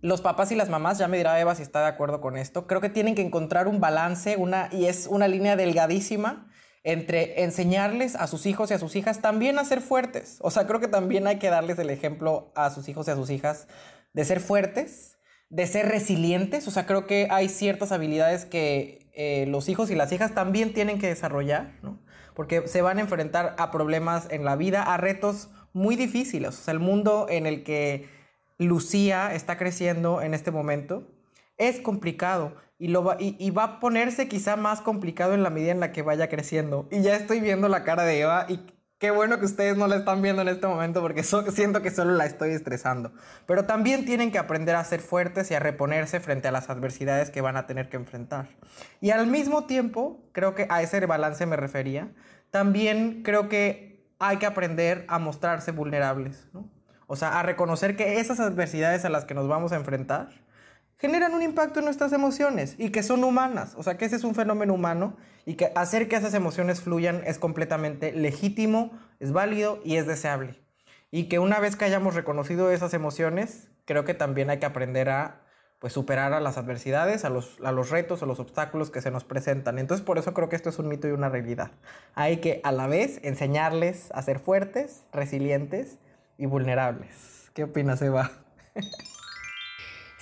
los 0.00 0.20
papás 0.20 0.52
y 0.52 0.54
las 0.54 0.68
mamás, 0.68 0.98
ya 0.98 1.08
me 1.08 1.16
dirá 1.16 1.40
Eva 1.40 1.54
si 1.54 1.62
está 1.62 1.80
de 1.80 1.88
acuerdo 1.88 2.20
con 2.20 2.36
esto, 2.36 2.66
creo 2.66 2.80
que 2.80 2.88
tienen 2.88 3.14
que 3.14 3.22
encontrar 3.22 3.66
un 3.66 3.80
balance 3.80 4.36
una, 4.36 4.68
y 4.70 4.86
es 4.86 5.06
una 5.06 5.26
línea 5.26 5.56
delgadísima 5.56 6.46
entre 6.86 7.42
enseñarles 7.42 8.14
a 8.14 8.28
sus 8.28 8.46
hijos 8.46 8.70
y 8.70 8.74
a 8.74 8.78
sus 8.78 8.94
hijas 8.94 9.20
también 9.20 9.58
a 9.58 9.64
ser 9.64 9.80
fuertes. 9.80 10.38
O 10.40 10.52
sea, 10.52 10.68
creo 10.68 10.78
que 10.78 10.86
también 10.86 11.26
hay 11.26 11.40
que 11.40 11.50
darles 11.50 11.80
el 11.80 11.90
ejemplo 11.90 12.52
a 12.54 12.70
sus 12.70 12.88
hijos 12.88 13.08
y 13.08 13.10
a 13.10 13.16
sus 13.16 13.28
hijas 13.28 13.66
de 14.12 14.24
ser 14.24 14.38
fuertes, 14.38 15.18
de 15.48 15.66
ser 15.66 15.88
resilientes. 15.88 16.68
O 16.68 16.70
sea, 16.70 16.86
creo 16.86 17.08
que 17.08 17.26
hay 17.28 17.48
ciertas 17.48 17.90
habilidades 17.90 18.44
que 18.44 19.10
eh, 19.14 19.46
los 19.48 19.68
hijos 19.68 19.90
y 19.90 19.96
las 19.96 20.12
hijas 20.12 20.32
también 20.32 20.72
tienen 20.74 21.00
que 21.00 21.08
desarrollar, 21.08 21.72
¿no? 21.82 21.98
Porque 22.34 22.68
se 22.68 22.82
van 22.82 22.98
a 22.98 23.00
enfrentar 23.00 23.56
a 23.58 23.72
problemas 23.72 24.28
en 24.30 24.44
la 24.44 24.54
vida, 24.54 24.84
a 24.84 24.96
retos 24.96 25.48
muy 25.72 25.96
difíciles. 25.96 26.50
O 26.50 26.62
sea, 26.62 26.72
el 26.72 26.78
mundo 26.78 27.26
en 27.28 27.46
el 27.46 27.64
que 27.64 28.08
Lucía 28.58 29.34
está 29.34 29.58
creciendo 29.58 30.22
en 30.22 30.34
este 30.34 30.52
momento 30.52 31.02
es 31.58 31.80
complicado 31.80 32.54
y, 32.78 32.88
lo 32.88 33.02
va, 33.04 33.16
y, 33.18 33.50
va 33.50 33.64
a 33.64 33.80
ponerse 33.80 34.28
quizá 34.28 34.56
más 34.56 34.80
complicado 34.80 35.34
en 35.34 35.42
la 35.42 35.50
medida 35.50 35.72
en 35.72 35.80
la 35.80 35.92
que 35.92 36.02
vaya 36.02 36.28
creciendo. 36.28 36.88
Y 36.90 37.02
ya 37.02 37.16
estoy 37.16 37.40
viendo 37.40 37.68
la 37.68 37.84
cara 37.84 38.04
de 38.04 38.20
Eva 38.20 38.46
y 38.48 38.60
qué 38.98 39.10
bueno 39.10 39.38
que 39.38 39.46
ustedes 39.46 39.76
no 39.76 39.86
la 39.86 39.96
están 39.96 40.20
viendo 40.22 40.42
en 40.42 40.48
este 40.48 40.66
momento 40.66 41.00
porque 41.00 41.22
siento 41.22 41.82
que 41.82 41.90
solo 41.90 42.14
la 42.14 42.26
estoy 42.26 42.50
estresando. 42.50 43.12
Pero 43.46 43.64
también 43.64 44.04
tienen 44.04 44.30
que 44.30 44.38
aprender 44.38 44.76
a 44.76 44.84
ser 44.84 45.00
fuertes 45.00 45.50
y 45.50 45.54
a 45.54 45.60
reponerse 45.60 46.20
frente 46.20 46.48
a 46.48 46.52
las 46.52 46.68
adversidades 46.68 47.30
que 47.30 47.40
van 47.40 47.56
a 47.56 47.66
tener 47.66 47.88
que 47.88 47.96
enfrentar. 47.96 48.48
Y 49.00 49.10
al 49.10 49.26
mismo 49.26 49.64
tiempo, 49.64 50.20
creo 50.32 50.54
que 50.54 50.66
a 50.68 50.82
ese 50.82 51.04
balance 51.06 51.46
me 51.46 51.56
refería, 51.56 52.12
también 52.50 53.22
creo 53.22 53.48
que 53.48 54.06
hay 54.18 54.38
que 54.38 54.46
aprender 54.46 55.04
a 55.08 55.18
mostrarse 55.18 55.72
vulnerables, 55.72 56.48
¿no? 56.52 56.70
O 57.08 57.14
sea, 57.14 57.38
a 57.38 57.42
reconocer 57.42 57.96
que 57.96 58.18
esas 58.18 58.40
adversidades 58.40 59.04
a 59.04 59.08
las 59.08 59.24
que 59.24 59.34
nos 59.34 59.46
vamos 59.46 59.72
a 59.72 59.76
enfrentar, 59.76 60.30
generan 60.98 61.34
un 61.34 61.42
impacto 61.42 61.80
en 61.80 61.84
nuestras 61.84 62.12
emociones 62.12 62.74
y 62.78 62.90
que 62.90 63.02
son 63.02 63.24
humanas. 63.24 63.74
O 63.76 63.82
sea, 63.82 63.98
que 63.98 64.04
ese 64.04 64.16
es 64.16 64.24
un 64.24 64.34
fenómeno 64.34 64.74
humano 64.74 65.16
y 65.44 65.54
que 65.54 65.72
hacer 65.74 66.08
que 66.08 66.16
esas 66.16 66.34
emociones 66.34 66.80
fluyan 66.80 67.22
es 67.26 67.38
completamente 67.38 68.12
legítimo, 68.12 68.92
es 69.20 69.32
válido 69.32 69.80
y 69.84 69.96
es 69.96 70.06
deseable. 70.06 70.60
Y 71.10 71.24
que 71.24 71.38
una 71.38 71.60
vez 71.60 71.76
que 71.76 71.84
hayamos 71.84 72.14
reconocido 72.14 72.70
esas 72.70 72.94
emociones, 72.94 73.68
creo 73.84 74.04
que 74.04 74.14
también 74.14 74.50
hay 74.50 74.58
que 74.58 74.66
aprender 74.66 75.08
a 75.08 75.42
pues 75.78 75.92
superar 75.92 76.32
a 76.32 76.40
las 76.40 76.56
adversidades, 76.56 77.26
a 77.26 77.28
los, 77.28 77.58
a 77.62 77.70
los 77.70 77.90
retos 77.90 78.22
o 78.22 78.26
los 78.26 78.40
obstáculos 78.40 78.90
que 78.90 79.02
se 79.02 79.10
nos 79.10 79.24
presentan. 79.24 79.78
Entonces 79.78 80.04
por 80.04 80.18
eso 80.18 80.32
creo 80.32 80.48
que 80.48 80.56
esto 80.56 80.70
es 80.70 80.78
un 80.78 80.88
mito 80.88 81.06
y 81.06 81.12
una 81.12 81.28
realidad. 81.28 81.70
Hay 82.14 82.38
que 82.38 82.60
a 82.64 82.72
la 82.72 82.86
vez 82.86 83.20
enseñarles 83.22 84.10
a 84.12 84.22
ser 84.22 84.40
fuertes, 84.40 85.04
resilientes 85.12 85.98
y 86.38 86.46
vulnerables. 86.46 87.50
¿Qué 87.52 87.64
opinas, 87.64 88.00
Eva? 88.00 88.30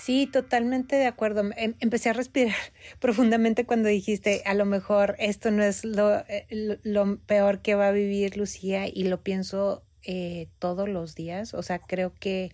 Sí, 0.04 0.26
totalmente 0.26 0.96
de 0.96 1.06
acuerdo. 1.06 1.50
Em, 1.56 1.76
empecé 1.80 2.11
a 2.11 2.12
respirar 2.12 2.54
profundamente 3.00 3.64
cuando 3.64 3.88
dijiste, 3.88 4.42
a 4.44 4.52
lo 4.52 4.66
mejor 4.66 5.16
esto 5.18 5.50
no 5.50 5.62
es 5.62 5.82
lo, 5.82 6.18
eh, 6.28 6.46
lo 6.82 7.16
peor 7.20 7.62
que 7.62 7.75
va 7.75 7.88
a 7.88 7.92
vivir 7.92 8.37
Lucía 8.37 8.87
y 8.87 9.04
lo 9.04 9.23
pienso 9.23 9.82
eh, 10.02 10.49
todos 10.58 10.90
los 10.90 11.14
días. 11.14 11.54
O 11.54 11.62
sea, 11.62 11.78
creo 11.78 12.12
que 12.12 12.52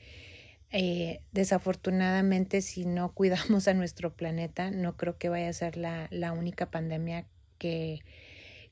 eh, 0.71 1.23
desafortunadamente 1.33 2.63
si 2.63 2.87
no 2.87 3.13
cuidamos 3.15 3.67
a 3.67 3.75
nuestro 3.75 4.15
planeta, 4.15 4.71
no 4.71 4.97
creo 4.97 5.19
que 5.19 5.29
vaya 5.29 5.49
a 5.49 5.53
ser 5.53 5.77
la, 5.77 6.07
la 6.13 6.31
única 6.31 6.71
pandemia 6.71 7.27
que, 7.59 7.99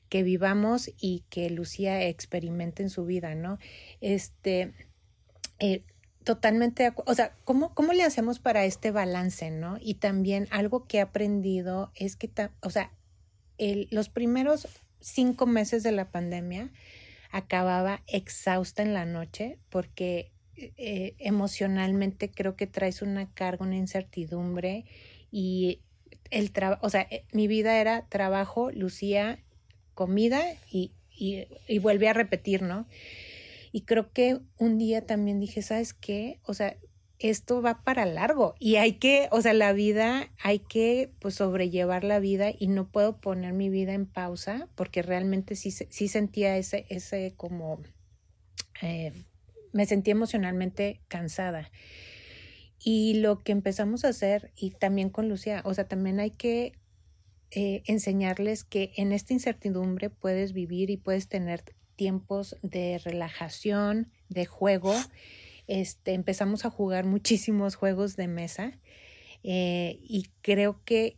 que 0.07 0.23
vivamos 0.23 0.89
y 0.97 1.25
que 1.29 1.49
Lucía 1.49 2.07
experimente 2.07 2.81
en 2.81 2.89
su 2.89 3.03
vida, 3.03 3.35
¿no? 3.35 3.59
Este, 3.99 4.71
eh, 5.59 5.83
totalmente, 6.29 6.93
o 7.07 7.13
sea, 7.15 7.33
¿cómo, 7.43 7.73
¿cómo 7.73 7.91
le 7.91 8.03
hacemos 8.03 8.37
para 8.37 8.63
este 8.63 8.91
balance, 8.91 9.49
¿no? 9.49 9.79
Y 9.81 9.95
también 9.95 10.47
algo 10.51 10.85
que 10.85 10.97
he 10.97 11.01
aprendido 11.01 11.91
es 11.95 12.15
que, 12.15 12.29
o 12.61 12.69
sea, 12.69 12.91
los 13.89 14.09
primeros 14.09 14.67
cinco 14.99 15.47
meses 15.47 15.81
de 15.81 15.91
la 15.91 16.11
pandemia 16.11 16.69
acababa 17.31 18.03
exhausta 18.05 18.83
en 18.83 18.93
la 18.93 19.05
noche 19.05 19.57
porque 19.69 20.31
eh, 20.55 21.15
emocionalmente 21.17 22.29
creo 22.29 22.55
que 22.55 22.67
traes 22.67 23.01
una 23.01 23.33
carga, 23.33 23.65
una 23.65 23.77
incertidumbre 23.77 24.85
y 25.31 25.81
el 26.29 26.51
trabajo, 26.51 26.85
o 26.85 26.91
sea, 26.91 27.07
eh, 27.09 27.25
mi 27.31 27.47
vida 27.47 27.81
era 27.81 28.05
trabajo, 28.07 28.69
Lucía, 28.69 29.39
comida 29.95 30.43
y, 30.69 30.91
y, 31.09 31.47
y 31.67 31.79
vuelve 31.79 32.07
a 32.07 32.13
repetir, 32.13 32.61
¿no? 32.61 32.85
Y 33.71 33.81
creo 33.81 34.11
que 34.11 34.39
un 34.57 34.77
día 34.77 35.05
también 35.05 35.39
dije, 35.39 35.61
¿sabes 35.61 35.93
qué? 35.93 36.39
O 36.43 36.53
sea, 36.53 36.77
esto 37.19 37.61
va 37.61 37.83
para 37.83 38.05
largo 38.05 38.55
y 38.59 38.77
hay 38.77 38.93
que, 38.93 39.27
o 39.31 39.41
sea, 39.41 39.53
la 39.53 39.73
vida, 39.73 40.31
hay 40.41 40.59
que 40.59 41.11
pues 41.19 41.35
sobrellevar 41.35 42.05
la 42.05 42.19
vida 42.19 42.51
y 42.57 42.67
no 42.67 42.89
puedo 42.89 43.19
poner 43.19 43.51
mi 43.53 43.69
vida 43.69 43.93
en 43.93 44.05
pausa 44.05 44.69
porque 44.75 45.01
realmente 45.01 45.55
sí, 45.55 45.71
sí 45.71 46.07
sentía 46.07 46.57
ese, 46.57 46.85
ese 46.89 47.33
como 47.35 47.81
eh, 48.81 49.11
me 49.73 49.85
sentí 49.85 50.11
emocionalmente 50.11 51.01
cansada. 51.07 51.69
Y 52.81 53.15
lo 53.15 53.43
que 53.43 53.51
empezamos 53.51 54.05
a 54.05 54.09
hacer, 54.09 54.51
y 54.55 54.71
también 54.71 55.09
con 55.09 55.27
Lucía, 55.27 55.61
o 55.65 55.73
sea, 55.73 55.87
también 55.87 56.21
hay 56.21 56.31
que 56.31 56.71
eh, 57.51 57.81
enseñarles 57.85 58.63
que 58.63 58.91
en 58.95 59.11
esta 59.11 59.33
incertidumbre 59.33 60.09
puedes 60.09 60.53
vivir 60.53 60.89
y 60.89 60.97
puedes 60.97 61.27
tener 61.27 61.63
tiempos 61.99 62.55
de 62.61 62.97
relajación, 63.03 64.09
de 64.29 64.45
juego. 64.45 64.95
Este, 65.67 66.13
empezamos 66.13 66.63
a 66.63 66.69
jugar 66.69 67.03
muchísimos 67.03 67.75
juegos 67.75 68.15
de 68.15 68.29
mesa 68.29 68.71
eh, 69.43 69.99
y 70.01 70.29
creo 70.41 70.79
que 70.85 71.17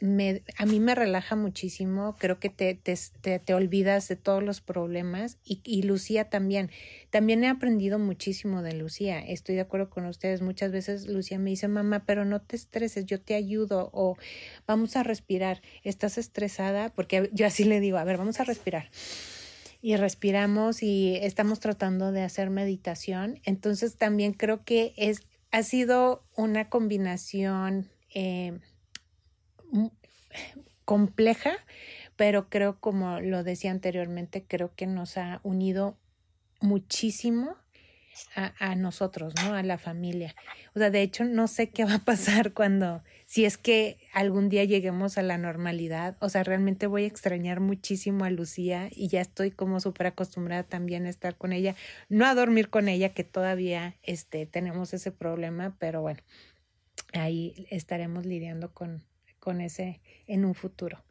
me, 0.00 0.42
a 0.56 0.66
mí 0.66 0.80
me 0.80 0.96
relaja 0.96 1.36
muchísimo, 1.36 2.16
creo 2.18 2.40
que 2.40 2.50
te, 2.50 2.74
te, 2.74 2.96
te, 3.38 3.54
olvidas 3.54 4.08
de 4.08 4.16
todos 4.16 4.42
los 4.42 4.60
problemas 4.60 5.38
y, 5.44 5.60
y, 5.64 5.82
Lucía 5.82 6.28
también. 6.28 6.70
También 7.10 7.44
he 7.44 7.48
aprendido 7.48 8.00
muchísimo 8.00 8.62
de 8.62 8.74
Lucía, 8.74 9.20
estoy 9.20 9.54
de 9.54 9.60
acuerdo 9.60 9.88
con 9.88 10.04
ustedes. 10.06 10.42
Muchas 10.42 10.72
veces 10.72 11.06
Lucía 11.06 11.38
me 11.38 11.50
dice, 11.50 11.68
mamá, 11.68 12.04
pero 12.06 12.24
no 12.24 12.40
te 12.40 12.56
estreses, 12.56 13.06
yo 13.06 13.20
te 13.20 13.36
ayudo 13.36 13.90
o 13.92 14.16
vamos 14.66 14.96
a 14.96 15.04
respirar, 15.04 15.62
estás 15.84 16.18
estresada, 16.18 16.88
porque 16.88 17.30
yo 17.32 17.46
así 17.46 17.62
le 17.62 17.78
digo, 17.78 17.98
a 17.98 18.04
ver, 18.04 18.18
vamos 18.18 18.40
a 18.40 18.44
respirar. 18.44 18.90
Y 19.80 19.96
respiramos 19.96 20.82
y 20.82 21.16
estamos 21.16 21.60
tratando 21.60 22.12
de 22.12 22.22
hacer 22.22 22.50
meditación. 22.50 23.40
Entonces 23.44 23.96
también 23.96 24.32
creo 24.32 24.64
que 24.64 24.92
es, 24.96 25.22
ha 25.50 25.62
sido 25.62 26.24
una 26.34 26.68
combinación. 26.68 27.88
Eh, 28.14 28.58
compleja, 30.88 31.52
pero 32.16 32.48
creo, 32.48 32.80
como 32.80 33.20
lo 33.20 33.44
decía 33.44 33.70
anteriormente, 33.70 34.46
creo 34.48 34.74
que 34.74 34.86
nos 34.86 35.18
ha 35.18 35.40
unido 35.42 35.98
muchísimo 36.62 37.56
a, 38.34 38.52
a, 38.58 38.74
nosotros, 38.74 39.34
¿no? 39.42 39.54
A 39.54 39.62
la 39.62 39.78
familia. 39.78 40.34
O 40.74 40.78
sea, 40.78 40.90
de 40.90 41.02
hecho, 41.02 41.24
no 41.24 41.48
sé 41.48 41.70
qué 41.70 41.84
va 41.84 41.94
a 41.94 42.04
pasar 42.04 42.52
cuando, 42.52 43.02
si 43.26 43.44
es 43.44 43.58
que 43.58 43.98
algún 44.12 44.48
día 44.48 44.64
lleguemos 44.64 45.18
a 45.18 45.22
la 45.22 45.38
normalidad. 45.38 46.16
O 46.20 46.28
sea, 46.28 46.44
realmente 46.44 46.86
voy 46.86 47.04
a 47.04 47.06
extrañar 47.06 47.60
muchísimo 47.60 48.24
a 48.24 48.30
Lucía 48.30 48.88
y 48.90 49.08
ya 49.08 49.20
estoy 49.20 49.50
como 49.50 49.80
súper 49.80 50.08
acostumbrada 50.08 50.62
también 50.62 51.06
a 51.06 51.10
estar 51.10 51.36
con 51.36 51.52
ella, 51.52 51.74
no 52.08 52.26
a 52.26 52.34
dormir 52.34 52.70
con 52.70 52.88
ella, 52.88 53.10
que 53.10 53.24
todavía 53.24 53.96
este, 54.02 54.46
tenemos 54.46 54.94
ese 54.94 55.12
problema, 55.12 55.76
pero 55.78 56.00
bueno, 56.00 56.20
ahí 57.12 57.66
estaremos 57.70 58.26
lidiando 58.26 58.72
con, 58.72 59.04
con 59.40 59.60
ese 59.60 60.00
en 60.26 60.44
un 60.44 60.54
futuro. 60.54 61.02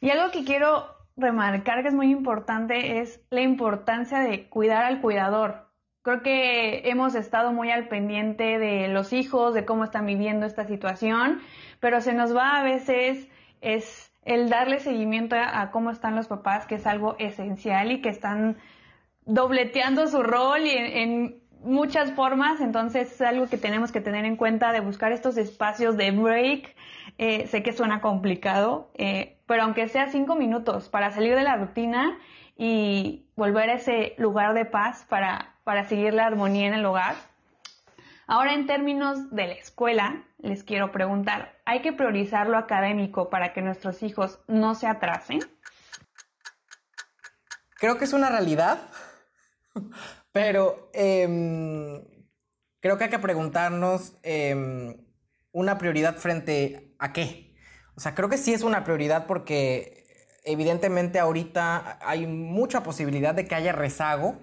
Y 0.00 0.10
algo 0.10 0.30
que 0.30 0.44
quiero 0.44 0.95
remarcar 1.16 1.82
que 1.82 1.88
es 1.88 1.94
muy 1.94 2.10
importante 2.10 3.00
es 3.00 3.20
la 3.30 3.40
importancia 3.40 4.20
de 4.20 4.48
cuidar 4.48 4.84
al 4.84 5.00
cuidador. 5.00 5.66
Creo 6.02 6.22
que 6.22 6.88
hemos 6.88 7.14
estado 7.14 7.52
muy 7.52 7.70
al 7.70 7.88
pendiente 7.88 8.58
de 8.58 8.88
los 8.88 9.12
hijos, 9.12 9.54
de 9.54 9.64
cómo 9.64 9.84
están 9.84 10.06
viviendo 10.06 10.46
esta 10.46 10.64
situación, 10.64 11.40
pero 11.80 12.00
se 12.00 12.12
nos 12.12 12.36
va 12.36 12.58
a 12.58 12.62
veces 12.62 13.28
es 13.60 14.12
el 14.24 14.48
darle 14.48 14.80
seguimiento 14.80 15.36
a, 15.36 15.70
cómo 15.70 15.90
están 15.90 16.14
los 16.14 16.28
papás, 16.28 16.66
que 16.66 16.76
es 16.76 16.86
algo 16.86 17.16
esencial 17.18 17.90
y 17.90 18.02
que 18.02 18.08
están 18.08 18.56
dobleteando 19.24 20.06
su 20.06 20.22
rol 20.22 20.60
y 20.60 20.70
en 20.70 21.40
muchas 21.66 22.12
formas, 22.12 22.60
entonces 22.60 23.12
es 23.12 23.20
algo 23.20 23.48
que 23.48 23.58
tenemos 23.58 23.92
que 23.92 24.00
tener 24.00 24.24
en 24.24 24.36
cuenta 24.36 24.72
de 24.72 24.80
buscar 24.80 25.12
estos 25.12 25.36
espacios 25.36 25.96
de 25.96 26.10
break. 26.10 26.74
Eh, 27.18 27.46
sé 27.48 27.62
que 27.62 27.72
suena 27.72 28.00
complicado, 28.00 28.90
eh, 28.94 29.38
pero 29.46 29.64
aunque 29.64 29.88
sea 29.88 30.08
cinco 30.08 30.36
minutos 30.36 30.88
para 30.88 31.10
salir 31.10 31.34
de 31.34 31.42
la 31.42 31.56
rutina 31.56 32.18
y 32.56 33.26
volver 33.36 33.70
a 33.70 33.74
ese 33.74 34.14
lugar 34.18 34.54
de 34.54 34.64
paz 34.64 35.04
para, 35.08 35.54
para 35.64 35.84
seguir 35.84 36.14
la 36.14 36.26
armonía 36.26 36.68
en 36.68 36.74
el 36.74 36.84
hogar. 36.84 37.16
Ahora 38.26 38.54
en 38.54 38.66
términos 38.66 39.30
de 39.30 39.46
la 39.46 39.54
escuela, 39.54 40.24
les 40.38 40.64
quiero 40.64 40.90
preguntar, 40.90 41.58
¿hay 41.64 41.80
que 41.80 41.92
priorizar 41.92 42.48
lo 42.48 42.58
académico 42.58 43.30
para 43.30 43.52
que 43.52 43.62
nuestros 43.62 44.02
hijos 44.02 44.40
no 44.48 44.74
se 44.74 44.86
atrasen? 44.86 45.40
Creo 47.78 47.98
que 47.98 48.04
es 48.04 48.12
una 48.12 48.30
realidad, 48.30 48.78
pero 50.36 50.90
em, 50.92 52.02
creo 52.80 52.98
que 52.98 53.04
hay 53.04 53.10
que 53.10 53.18
preguntarnos 53.18 54.18
em, 54.22 54.94
una 55.50 55.78
prioridad 55.78 56.16
frente 56.16 56.94
a 56.98 57.14
qué. 57.14 57.54
O 57.96 58.00
sea, 58.00 58.14
creo 58.14 58.28
que 58.28 58.36
sí 58.36 58.52
es 58.52 58.62
una 58.62 58.84
prioridad 58.84 59.24
porque 59.24 60.04
evidentemente 60.44 61.18
ahorita 61.20 61.98
hay 62.02 62.26
mucha 62.26 62.82
posibilidad 62.82 63.34
de 63.34 63.46
que 63.46 63.54
haya 63.54 63.72
rezago 63.72 64.38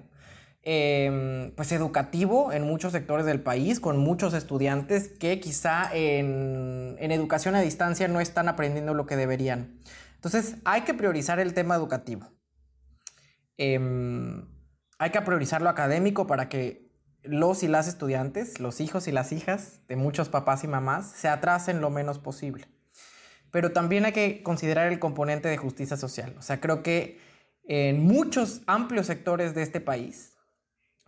em, 0.64 1.54
pues 1.56 1.72
educativo 1.72 2.52
en 2.52 2.64
muchos 2.64 2.92
sectores 2.92 3.28
del 3.28 3.44
país, 3.44 3.80
con 3.80 3.98
muchos 3.98 4.34
estudiantes 4.34 5.10
que 5.10 5.40
quizá 5.40 5.92
en, 5.94 6.96
en, 6.98 7.12
educación 7.12 7.54
a 7.54 7.62
distancia 7.62 8.08
no 8.08 8.20
están 8.20 8.50
aprendiendo 8.50 8.96
lo 8.96 9.06
que 9.06 9.16
deberían. 9.16 9.80
Entonces 10.16 10.56
hay 10.66 10.82
que 10.82 10.96
priorizar 10.96 11.40
el 11.40 11.54
tema 11.54 11.76
educativo. 11.76 12.32
Hay 15.00 15.12
que 15.12 15.22
priorizar 15.22 15.62
lo 15.62 15.70
académico 15.70 16.28
para 16.28 16.50
que 16.50 16.92
los 17.24 17.64
y 17.64 17.68
las 17.68 17.88
estudiantes, 17.88 18.60
los 18.60 18.82
hijos 18.82 19.08
y 19.08 19.12
las 19.12 19.32
hijas 19.32 19.82
de 19.88 19.96
muchos 19.96 20.30
papás 20.30 20.64
y 20.64 20.68
mamás, 20.68 21.12
se 21.12 21.28
atrasen 21.28 21.82
lo 21.82 21.90
menos 21.90 22.20
posible. 22.20 22.68
Pero 23.52 23.72
también 23.72 24.06
hay 24.06 24.12
que 24.12 24.44
considerar 24.44 24.92
el 24.92 25.00
componente 25.00 25.48
de 25.48 25.58
justicia 25.58 25.96
social. 25.96 26.36
O 26.38 26.42
sea, 26.42 26.60
creo 26.60 26.84
que 26.84 27.20
en 27.66 28.04
muchos 28.04 28.62
amplios 28.68 29.08
sectores 29.08 29.54
de 29.54 29.62
este 29.62 29.80
país, 29.80 30.34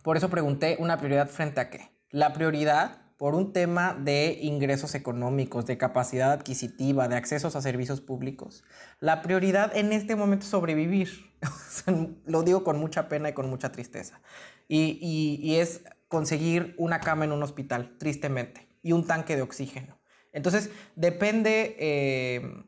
por 0.02 0.16
eso 0.16 0.30
pregunté 0.30 0.76
una 0.78 0.96
prioridad 0.96 1.28
frente 1.28 1.60
a 1.60 1.70
qué. 1.70 1.90
La 2.10 2.32
prioridad 2.32 3.05
por 3.16 3.34
un 3.34 3.52
tema 3.52 3.94
de 3.94 4.38
ingresos 4.42 4.94
económicos, 4.94 5.64
de 5.66 5.78
capacidad 5.78 6.32
adquisitiva, 6.32 7.08
de 7.08 7.16
accesos 7.16 7.56
a 7.56 7.62
servicios 7.62 8.00
públicos. 8.00 8.62
La 9.00 9.22
prioridad 9.22 9.74
en 9.74 9.92
este 9.92 10.16
momento 10.16 10.44
es 10.44 10.50
sobrevivir. 10.50 11.32
Lo 12.26 12.42
digo 12.42 12.62
con 12.62 12.78
mucha 12.78 13.08
pena 13.08 13.30
y 13.30 13.32
con 13.32 13.48
mucha 13.48 13.72
tristeza. 13.72 14.20
Y, 14.68 14.98
y, 15.00 15.56
es 15.56 15.82
conseguir 16.08 16.74
una 16.76 17.00
cama 17.00 17.24
en 17.24 17.32
un 17.32 17.42
hospital, 17.42 17.96
tristemente, 17.98 18.68
y 18.82 18.92
un 18.92 19.06
tanque 19.06 19.36
de 19.36 19.42
oxígeno. 19.42 19.98
Entonces, 20.32 20.70
depende 20.96 21.76
eh, 21.78 22.64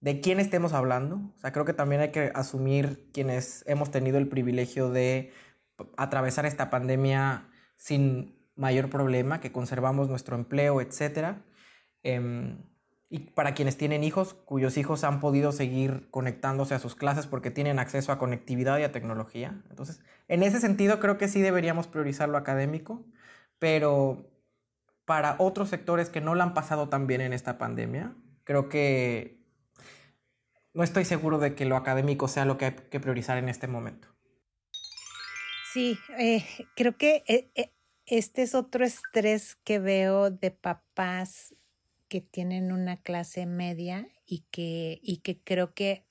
de 0.00 0.20
quién 0.20 0.40
estemos 0.40 0.72
hablando. 0.72 1.16
O 1.36 1.38
sea, 1.38 1.52
creo 1.52 1.64
que 1.64 1.74
también 1.74 2.00
hay 2.00 2.12
que 2.12 2.32
asumir 2.34 3.10
quienes 3.12 3.64
hemos 3.66 3.90
tenido 3.90 4.18
el 4.18 4.28
privilegio 4.28 4.90
de 4.90 5.32
atravesar 5.96 6.46
esta 6.46 6.70
pandemia 6.70 7.48
sin 7.76 8.41
mayor 8.62 8.88
problema, 8.88 9.40
que 9.40 9.52
conservamos 9.52 10.08
nuestro 10.08 10.36
empleo, 10.36 10.80
etc. 10.80 11.36
Em, 12.02 12.58
y 13.10 13.18
para 13.18 13.52
quienes 13.52 13.76
tienen 13.76 14.04
hijos, 14.04 14.32
cuyos 14.32 14.78
hijos 14.78 15.04
han 15.04 15.20
podido 15.20 15.52
seguir 15.52 16.08
conectándose 16.10 16.74
a 16.74 16.78
sus 16.78 16.94
clases 16.94 17.26
porque 17.26 17.50
tienen 17.50 17.78
acceso 17.78 18.12
a 18.12 18.18
conectividad 18.18 18.78
y 18.78 18.84
a 18.84 18.92
tecnología. 18.92 19.60
Entonces, 19.68 20.00
en 20.28 20.42
ese 20.42 20.60
sentido, 20.60 20.98
creo 21.00 21.18
que 21.18 21.28
sí 21.28 21.42
deberíamos 21.42 21.88
priorizar 21.88 22.30
lo 22.30 22.38
académico, 22.38 23.04
pero 23.58 24.30
para 25.04 25.36
otros 25.38 25.68
sectores 25.68 26.08
que 26.08 26.20
no 26.20 26.34
lo 26.34 26.42
han 26.42 26.54
pasado 26.54 26.88
tan 26.88 27.06
bien 27.06 27.20
en 27.20 27.32
esta 27.32 27.58
pandemia, 27.58 28.14
creo 28.44 28.68
que 28.68 29.42
no 30.72 30.82
estoy 30.82 31.04
seguro 31.04 31.38
de 31.38 31.54
que 31.54 31.66
lo 31.66 31.76
académico 31.76 32.28
sea 32.28 32.44
lo 32.44 32.56
que 32.56 32.64
hay 32.66 32.72
que 32.90 33.00
priorizar 33.00 33.36
en 33.36 33.48
este 33.48 33.66
momento. 33.66 34.08
Sí, 35.72 35.98
eh, 36.18 36.44
creo 36.76 36.96
que 36.96 37.24
eh, 37.26 37.50
eh, 37.54 37.72
este 38.18 38.42
es 38.42 38.54
otro 38.54 38.84
estrés 38.84 39.56
que 39.64 39.78
veo 39.78 40.30
de 40.30 40.50
papás 40.50 41.54
que 42.08 42.20
tienen 42.20 42.70
una 42.70 42.98
clase 43.00 43.46
media 43.46 44.06
y 44.26 44.44
que, 44.50 45.00
y 45.02 45.18
que 45.18 45.38
creo 45.38 45.72
que 45.72 46.04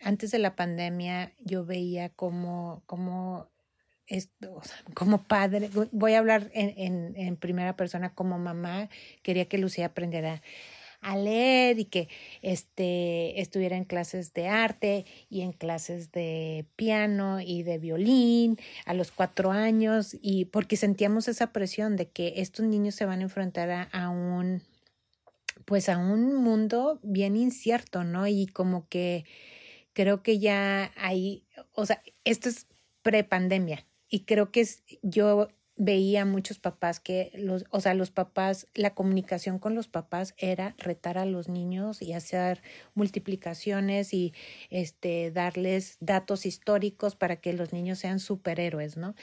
antes 0.00 0.30
de 0.30 0.38
la 0.38 0.54
pandemia 0.54 1.32
yo 1.40 1.64
veía 1.64 2.10
como, 2.10 2.84
como 2.86 3.50
esto, 4.06 4.62
como 4.94 5.24
padre, 5.24 5.68
voy 5.90 6.14
a 6.14 6.20
hablar 6.20 6.48
en, 6.54 6.74
en, 6.76 7.16
en, 7.16 7.36
primera 7.36 7.74
persona 7.74 8.14
como 8.14 8.38
mamá, 8.38 8.88
quería 9.24 9.48
que 9.48 9.58
Lucía 9.58 9.86
aprendiera 9.86 10.42
a 11.02 11.16
leer 11.16 11.78
y 11.80 11.84
que 11.84 12.08
este, 12.40 13.40
estuviera 13.40 13.76
en 13.76 13.84
clases 13.84 14.32
de 14.32 14.48
arte 14.48 15.04
y 15.28 15.42
en 15.42 15.52
clases 15.52 16.12
de 16.12 16.64
piano 16.76 17.40
y 17.40 17.64
de 17.64 17.78
violín 17.78 18.56
a 18.86 18.94
los 18.94 19.10
cuatro 19.10 19.50
años 19.50 20.16
y 20.22 20.46
porque 20.46 20.76
sentíamos 20.76 21.28
esa 21.28 21.52
presión 21.52 21.96
de 21.96 22.08
que 22.08 22.34
estos 22.36 22.64
niños 22.64 22.94
se 22.94 23.04
van 23.04 23.18
a 23.18 23.24
enfrentar 23.24 23.88
a, 23.92 24.08
un 24.08 24.62
pues 25.64 25.88
a 25.88 25.98
un 25.98 26.34
mundo 26.34 27.00
bien 27.02 27.36
incierto, 27.36 28.04
¿no? 28.04 28.26
Y 28.26 28.46
como 28.46 28.88
que 28.88 29.24
creo 29.92 30.22
que 30.22 30.38
ya 30.38 30.92
hay, 30.96 31.44
o 31.72 31.84
sea, 31.84 32.02
esto 32.24 32.48
es 32.48 32.66
prepandemia 33.02 33.84
y 34.08 34.20
creo 34.20 34.52
que 34.52 34.60
es, 34.60 34.82
yo 35.02 35.48
veía 35.76 36.24
muchos 36.24 36.58
papás 36.58 37.00
que 37.00 37.32
los, 37.34 37.64
o 37.70 37.80
sea, 37.80 37.94
los 37.94 38.10
papás, 38.10 38.68
la 38.74 38.94
comunicación 38.94 39.58
con 39.58 39.74
los 39.74 39.88
papás 39.88 40.34
era 40.36 40.74
retar 40.78 41.18
a 41.18 41.26
los 41.26 41.48
niños 41.48 42.02
y 42.02 42.12
hacer 42.12 42.62
multiplicaciones 42.94 44.12
y 44.14 44.34
este 44.70 45.30
darles 45.30 45.96
datos 46.00 46.46
históricos 46.46 47.16
para 47.16 47.36
que 47.36 47.52
los 47.52 47.72
niños 47.72 47.98
sean 47.98 48.20
superhéroes, 48.20 48.96
¿no? 48.96 49.14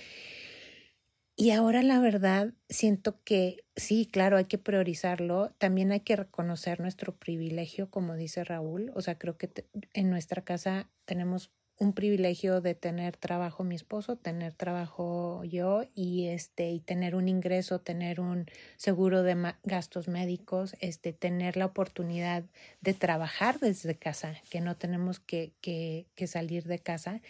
Y 1.41 1.51
ahora 1.51 1.83
la 1.83 2.01
verdad 2.01 2.53
siento 2.67 3.23
que 3.23 3.63
sí, 3.77 4.05
claro, 4.05 4.35
hay 4.35 4.43
que 4.43 4.57
priorizarlo, 4.57 5.53
también 5.57 5.93
hay 5.93 6.01
que 6.01 6.17
reconocer 6.17 6.81
nuestro 6.81 7.15
privilegio, 7.15 7.89
como 7.89 8.15
dice 8.15 8.43
Raúl, 8.43 8.91
o 8.93 8.99
sea, 9.01 9.17
creo 9.17 9.37
que 9.37 9.49
en 9.93 10.09
nuestra 10.09 10.43
casa 10.43 10.89
tenemos 11.05 11.53
un 11.79 11.93
privilegio 11.93 12.59
de 12.59 12.75
tener 12.75 13.15
trabajo 13.15 13.63
mi 13.63 13.75
esposo, 13.75 14.17
tener 14.17 14.53
trabajo 14.53 15.43
yo 15.45 15.85
y 15.95 16.27
este 16.27 16.71
y 16.71 16.81
tener 16.81 17.15
un 17.15 17.29
ingreso, 17.29 17.79
tener 17.79 18.19
un 18.19 18.47
seguro 18.75 19.23
de 19.23 19.53
gastos 19.63 20.09
médicos, 20.09 20.75
este 20.81 21.13
tener 21.13 21.55
la 21.55 21.65
oportunidad 21.65 22.43
de 22.81 22.93
trabajar 22.93 23.59
desde 23.59 23.95
casa, 23.95 24.35
que 24.49 24.59
no 24.59 24.75
tenemos 24.75 25.19
que, 25.19 25.53
que, 25.61 26.05
que 26.15 26.27
salir 26.27 26.65
de 26.65 26.79
casa. 26.79 27.21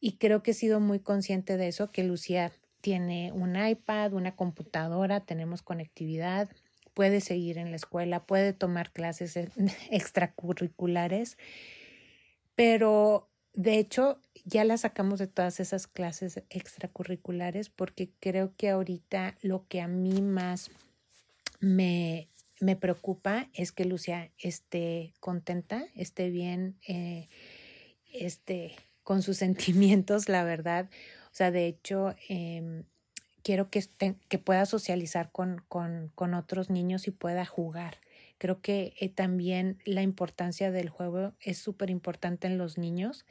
Y 0.00 0.12
creo 0.12 0.42
que 0.42 0.52
he 0.52 0.54
sido 0.54 0.80
muy 0.80 0.98
consciente 0.98 1.58
de 1.58 1.68
eso, 1.68 1.90
que 1.90 2.04
Lucía 2.04 2.52
tiene 2.80 3.32
un 3.32 3.54
iPad, 3.54 4.14
una 4.14 4.34
computadora, 4.34 5.20
tenemos 5.20 5.60
conectividad, 5.60 6.48
puede 6.94 7.20
seguir 7.20 7.58
en 7.58 7.70
la 7.70 7.76
escuela, 7.76 8.24
puede 8.24 8.54
tomar 8.54 8.92
clases 8.92 9.36
extracurriculares, 9.90 11.36
pero 12.54 13.28
de 13.54 13.78
hecho, 13.78 14.20
ya 14.44 14.64
la 14.64 14.78
sacamos 14.78 15.18
de 15.18 15.26
todas 15.26 15.60
esas 15.60 15.86
clases 15.86 16.42
extracurriculares 16.50 17.68
porque 17.70 18.10
creo 18.20 18.54
que 18.56 18.70
ahorita 18.70 19.36
lo 19.42 19.66
que 19.68 19.80
a 19.80 19.88
mí 19.88 20.22
más 20.22 20.70
me, 21.60 22.28
me 22.60 22.76
preocupa 22.76 23.48
es 23.54 23.72
que 23.72 23.84
Lucia 23.84 24.30
esté 24.38 25.14
contenta, 25.20 25.84
esté 25.94 26.30
bien, 26.30 26.78
eh, 26.86 27.28
esté 28.12 28.76
con 29.02 29.22
sus 29.22 29.36
sentimientos, 29.38 30.28
la 30.28 30.44
verdad. 30.44 30.88
O 31.32 31.34
sea, 31.34 31.50
de 31.50 31.66
hecho, 31.66 32.14
eh, 32.28 32.84
quiero 33.42 33.70
que, 33.70 33.84
que 34.28 34.38
pueda 34.38 34.66
socializar 34.66 35.30
con, 35.32 35.64
con, 35.68 36.10
con 36.14 36.34
otros 36.34 36.70
niños 36.70 37.06
y 37.06 37.10
pueda 37.10 37.44
jugar. 37.44 37.98
Creo 38.38 38.60
que 38.60 38.94
eh, 39.00 39.08
también 39.08 39.78
la 39.84 40.02
importancia 40.02 40.70
del 40.70 40.88
juego 40.88 41.32
es 41.40 41.58
súper 41.58 41.90
importante 41.90 42.46
en 42.46 42.56
los 42.56 42.78
niños. 42.78 43.26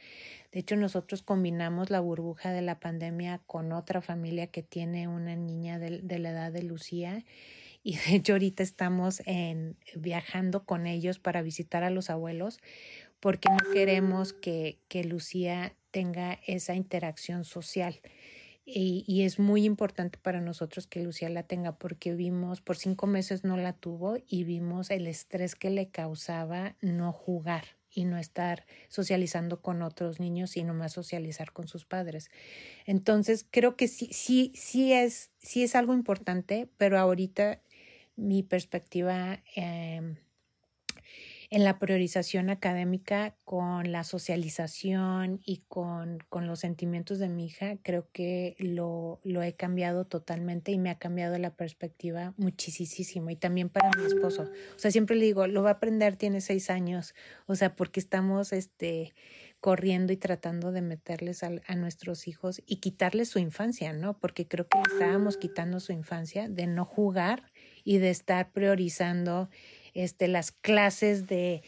De 0.52 0.60
hecho, 0.60 0.76
nosotros 0.76 1.24
combinamos 1.24 1.89
la 1.89 2.00
burbuja 2.00 2.52
de 2.52 2.62
la 2.62 2.80
pandemia 2.80 3.41
con 3.46 3.72
otra 3.72 4.02
familia 4.02 4.48
que 4.48 4.63
tiene 4.63 5.08
una 5.08 5.36
niña 5.36 5.80
de, 5.80 6.02
de 6.02 6.20
la 6.20 6.32
edad 6.32 6.52
de 6.52 6.63
Lucía. 6.63 7.24
Y 7.84 7.96
de 7.98 8.15
hecho, 8.15 8.34
ahorita 8.34 8.63
estamos 8.63 9.22
en, 9.26 9.78
viajando 9.96 10.65
con 10.65 10.88
ellos 10.88 11.20
para 11.20 11.41
visitar 11.41 11.84
a 11.84 11.89
los 11.89 12.10
abuelos 12.10 12.60
porque 13.20 13.50
no 13.50 13.72
queremos 13.72 14.34
que, 14.34 14.78
que 14.88 15.04
Lucía 15.04 15.74
tenga 15.91 16.39
esa 16.46 16.76
interacción 16.76 17.43
social. 17.46 18.00
Y, 18.70 19.22
es 19.22 19.40
muy 19.40 19.64
importante 19.64 20.20
para 20.22 20.42
nosotros 20.42 20.88
que 20.88 21.02
Lucía 21.02 21.30
la 21.30 21.44
tenga 21.44 21.78
porque 21.78 22.14
vimos, 22.14 22.60
por 22.60 22.76
cinco 22.76 23.08
meses 23.08 23.46
no 23.46 23.56
la 23.56 23.72
tuvo 23.72 24.18
y 24.28 24.44
vimos 24.44 24.92
el 24.92 25.08
estrés 25.08 25.56
que 25.56 25.70
le 25.70 25.88
causaba 25.88 26.76
no 26.82 27.14
jugar 27.14 27.64
y 27.90 28.04
no 28.04 28.18
estar 28.18 28.66
socializando 28.90 29.62
con 29.62 29.82
otros 29.82 30.20
niños, 30.20 30.50
sino 30.50 30.74
más 30.74 30.92
socializar 30.92 31.54
con 31.54 31.70
sus 31.70 31.86
padres. 31.86 32.30
Entonces, 32.86 33.46
creo 33.50 33.78
que 33.78 33.88
sí, 33.88 34.10
sí, 34.12 34.52
sí 34.54 34.92
es, 34.92 35.32
sí 35.40 35.64
es 35.64 35.74
algo 35.74 35.94
importante, 35.94 36.68
pero 36.76 37.00
ahorita 37.00 37.62
mi 38.18 38.44
perspectiva 38.44 39.42
eh, 39.56 40.18
en 41.50 41.64
la 41.64 41.80
priorización 41.80 42.50
académica 42.50 43.36
con 43.46 43.92
la 43.92 44.04
socialización 44.04 45.40
y 45.46 45.64
con, 45.70 46.20
con 46.30 46.46
los 46.46 46.60
sentimientos 46.60 47.20
de 47.20 47.30
mi 47.30 47.46
hija, 47.46 47.78
creo 47.84 48.10
que 48.12 48.56
lo, 48.60 49.22
lo, 49.24 49.42
he 49.42 49.54
cambiado 49.54 50.06
totalmente 50.06 50.72
y 50.72 50.78
me 50.78 50.90
ha 50.90 51.00
cambiado 51.00 51.38
la 51.38 51.56
perspectiva 51.56 52.34
muchísimo. 52.38 53.30
Y 53.30 53.38
también 53.38 53.70
para 53.70 53.90
mi 53.98 54.06
esposo. 54.06 54.50
O 54.76 54.80
sea, 54.80 54.92
siempre 54.92 55.16
le 55.16 55.26
digo, 55.26 55.48
lo 55.48 55.64
va 55.64 55.70
a 55.70 55.74
aprender, 55.74 56.18
tiene 56.18 56.42
seis 56.42 56.70
años. 56.70 57.16
O 57.46 57.56
sea, 57.56 57.76
porque 57.76 58.02
estamos 58.02 58.52
este, 58.52 59.14
corriendo 59.62 60.12
y 60.12 60.18
tratando 60.18 60.74
de 60.74 60.82
meterles 60.82 61.44
a, 61.44 61.52
a 61.66 61.76
nuestros 61.76 62.28
hijos 62.28 62.62
y 62.66 62.78
quitarles 62.78 63.30
su 63.30 63.40
infancia, 63.40 63.94
¿no? 63.94 64.20
Porque 64.20 64.48
creo 64.48 64.68
que 64.68 64.80
estábamos 64.92 65.38
quitando 65.38 65.80
su 65.80 65.94
infancia 65.94 66.50
de 66.50 66.68
no 66.68 66.84
jugar 66.84 67.52
y 67.86 68.00
de 68.00 68.10
estar 68.10 68.52
priorizando 68.52 69.50
este, 69.98 70.28
las 70.28 70.52
clases 70.52 71.28
de 71.28 71.64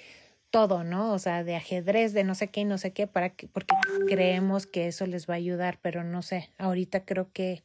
todo, 0.52 0.84
¿no? 0.84 1.14
O 1.14 1.20
sea, 1.20 1.44
de 1.44 1.56
ajedrez, 1.56 2.14
de 2.14 2.24
no 2.24 2.36
sé 2.36 2.50
qué 2.50 2.62
y 2.62 2.66
no 2.66 2.78
sé 2.78 2.94
qué, 2.94 3.08
para 3.08 3.30
que, 3.32 3.48
porque 3.48 3.76
creemos 4.08 4.68
que 4.68 4.88
eso 4.88 5.06
les 5.06 5.30
va 5.30 5.34
a 5.34 5.38
ayudar, 5.38 5.80
pero 5.82 6.04
no 6.04 6.22
sé, 6.22 6.50
ahorita 6.58 7.06
creo 7.06 7.32
que, 7.32 7.64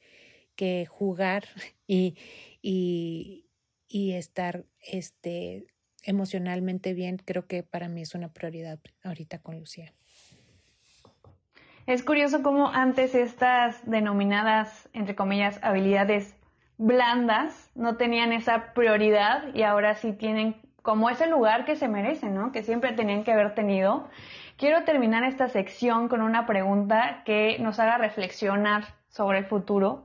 que 0.57 0.87
jugar 0.87 1.45
y, 1.87 2.17
y, 2.63 3.47
y 3.89 4.13
estar 4.13 4.65
este, 4.81 5.67
emocionalmente 6.03 6.95
bien, 6.95 7.19
creo 7.19 7.47
que 7.47 7.63
para 7.63 7.89
mí 7.89 8.03
es 8.03 8.15
una 8.15 8.29
prioridad 8.33 8.79
ahorita 9.03 9.39
con 9.39 9.59
Lucía. 9.59 9.93
Es 11.87 12.03
curioso 12.03 12.43
cómo 12.43 12.71
antes 12.71 13.15
estas 13.15 13.85
denominadas, 13.89 14.89
entre 14.95 15.15
comillas, 15.15 15.59
habilidades 15.63 16.35
blandas 16.79 17.71
no 17.75 17.97
tenían 17.97 18.33
esa 18.33 18.73
prioridad 18.73 19.55
y 19.55 19.63
ahora 19.63 19.95
sí 19.95 20.13
tienen 20.13 20.57
como 20.83 21.09
ese 21.09 21.27
lugar 21.27 21.65
que 21.65 21.77
se 21.77 21.89
merecen, 21.89 22.35
¿no? 22.35 22.53
Que 22.53 22.63
siempre 22.63 22.93
tenían 22.93 23.25
que 23.25 23.33
haber 23.33 23.55
tenido. 23.55 24.09
Quiero 24.57 24.85
terminar 24.85 25.25
esta 25.25 25.49
sección 25.49 26.09
con 26.09 26.21
una 26.21 26.47
pregunta 26.47 27.23
que 27.25 27.57
nos 27.59 27.79
haga 27.81 27.99
reflexionar 27.99 28.85
sobre 29.09 29.39
el 29.39 29.47
futuro. 29.47 30.05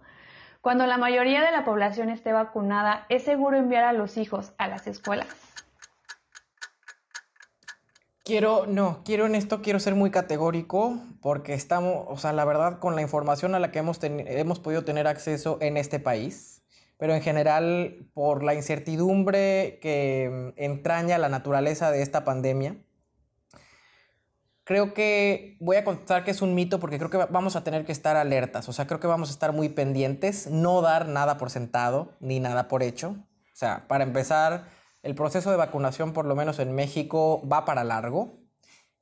Cuando 0.62 0.86
la 0.86 0.97
mayoría 0.97 1.41
de 1.41 1.51
la 1.51 1.65
población 1.65 2.10
esté 2.10 2.32
vacunada, 2.32 3.05
¿es 3.10 3.23
seguro 3.23 3.58
enviar 3.58 3.84
a 3.84 3.93
los 3.93 4.17
hijos 4.17 4.53
a 4.58 4.67
las 4.67 4.88
escuelas? 4.88 5.65
Quiero, 8.30 8.68
no, 8.68 9.02
quiero 9.04 9.26
en 9.26 9.34
esto, 9.34 9.63
quiero 9.63 9.80
ser 9.80 9.96
muy 9.96 10.12
categórico 10.12 11.00
porque 11.20 11.56
estamos, 11.56 12.06
o 12.08 12.15
sea, 12.20 12.32
la 12.32 12.46
verdad, 12.46 12.78
con 12.78 12.96
la 12.96 13.02
información 13.02 13.56
a 13.56 13.60
la 13.60 13.72
que 13.72 13.80
hemos, 13.80 13.98
hemos 14.04 14.60
podido 14.60 14.84
tener 14.84 15.08
acceso 15.08 15.58
en 15.62 15.78
este 15.78 16.00
país, 16.00 16.62
pero 17.00 17.15
en 17.15 17.24
general 17.24 18.08
por 18.13 18.44
la 18.44 18.54
incertidumbre 18.54 19.80
que 19.82 20.54
mm, 20.56 20.62
entraña 20.62 21.18
la 21.18 21.30
naturaleza 21.30 21.89
de 21.89 22.04
esta 22.04 22.24
pandemia, 22.24 22.78
creo 24.63 24.94
que 24.94 25.58
voy 25.60 25.78
a 25.78 25.84
contar 25.84 26.24
que 26.24 26.30
es 26.30 26.44
un 26.44 26.54
mito 26.54 26.80
porque 26.80 27.00
creo 27.00 27.10
que 27.10 27.18
vamos 27.18 27.56
a 27.56 27.63
tener 27.63 27.84
que 27.84 27.92
estar 27.92 28.15
alertas, 28.15 28.70
o 28.70 28.74
sea, 28.74 28.86
creo 28.86 29.00
que 29.00 29.08
vamos 29.08 29.30
a 29.30 29.32
estar 29.32 29.54
muy 29.54 29.70
pendientes, 29.70 30.46
no 30.46 30.84
dar 30.84 31.08
nada 31.08 31.39
por 31.39 31.50
sentado 31.50 32.13
ni 32.20 32.39
nada 32.39 32.68
por 32.68 32.84
hecho. 32.84 33.15
O 33.52 33.58
sea, 33.60 33.88
para 33.88 34.04
empezar, 34.04 34.68
el 35.03 35.15
proceso 35.15 35.51
de 35.51 35.57
vacunación, 35.57 36.13
por 36.13 36.25
lo 36.25 36.35
menos 36.35 36.59
en 36.59 36.73
México, 36.73 37.41
va 37.49 37.65
para 37.65 37.83
largo. 37.83 38.39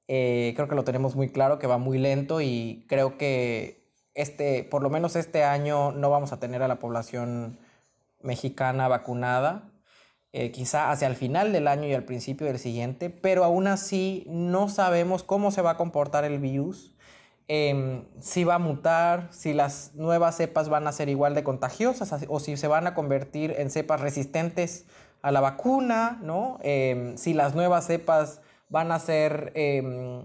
Eh, 0.08 0.54
creo 0.56 0.68
que 0.68 0.76
lo 0.76 0.84
tenemos 0.84 1.16
muy 1.16 1.30
claro, 1.30 1.60
que 1.60 1.68
va 1.68 1.78
muy 1.78 1.98
lento 1.98 2.40
y 2.42 2.86
creo 2.88 3.18
que 3.18 3.92
este, 4.14 4.64
por 4.64 4.82
lo 4.82 4.90
menos 4.90 5.16
este 5.16 5.44
año 5.44 5.92
no 5.92 6.10
vamos 6.10 6.32
a 6.34 6.40
tener 6.40 6.64
a 6.64 6.68
la 6.68 6.80
población 6.80 7.60
mexicana 8.22 8.88
vacunada. 8.88 9.72
Eh, 10.34 10.52
quizá 10.52 10.92
hacia 10.92 11.08
el 11.08 11.16
final 11.16 11.54
del 11.54 11.68
año 11.68 11.88
y 11.88 11.94
al 11.94 12.04
principio 12.04 12.48
del 12.48 12.60
siguiente, 12.60 13.10
pero 13.10 13.44
aún 13.44 13.66
así 13.66 14.24
no 14.28 14.70
sabemos 14.70 15.24
cómo 15.24 15.52
se 15.52 15.62
va 15.62 15.72
a 15.72 15.78
comportar 15.78 16.26
el 16.26 16.40
virus, 16.40 16.94
em, 17.48 18.04
si 18.20 18.44
va 18.44 18.56
a 18.56 18.60
mutar, 18.60 19.30
si 19.32 19.54
las 19.54 19.96
nuevas 19.96 20.36
cepas 20.36 20.68
van 20.70 20.86
a 20.86 20.92
ser 20.92 21.10
igual 21.10 21.34
de 21.34 21.44
contagiosas 21.44 22.26
o 22.28 22.40
si 22.40 22.58
se 22.58 22.68
van 22.68 22.88
a 22.88 22.94
convertir 22.94 23.56
en 23.58 23.72
cepas 23.72 24.02
resistentes 24.02 24.86
a 25.22 25.32
la 25.32 25.42
vacuna, 25.42 26.20
¿no? 26.22 26.60
Em, 26.62 27.18
si 27.18 27.34
las 27.34 27.56
nuevas 27.56 27.88
cepas 27.88 28.42
van 28.70 28.92
a 28.92 29.00
ser 29.00 29.52
em, 29.56 30.22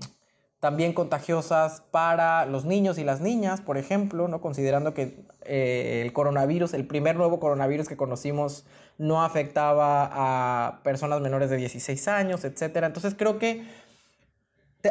también 0.63 0.93
contagiosas 0.93 1.83
para 1.91 2.47
los 2.47 2.65
niños 2.65 2.97
y 2.99 3.03
las 3.03 3.21
niñas, 3.21 3.61
por 3.61 3.79
ejemplo, 3.79 4.29
¿no? 4.29 4.41
considerando 4.41 4.95
que 4.95 5.25
eh, 5.45 6.03
el 6.05 6.13
coronavirus, 6.13 6.75
el 6.75 6.87
primer 6.87 7.17
nuevo 7.17 7.41
coronavirus 7.41 7.89
que 7.89 7.97
conocimos, 7.97 8.65
no 8.97 9.25
afectaba 9.25 10.09
a 10.13 10.83
personas 10.85 11.21
menores 11.21 11.51
de 11.51 11.57
16 11.57 12.07
años, 12.07 12.45
etc. 12.45 12.77
Entonces 12.85 13.17
creo 13.19 13.41
que 13.41 13.67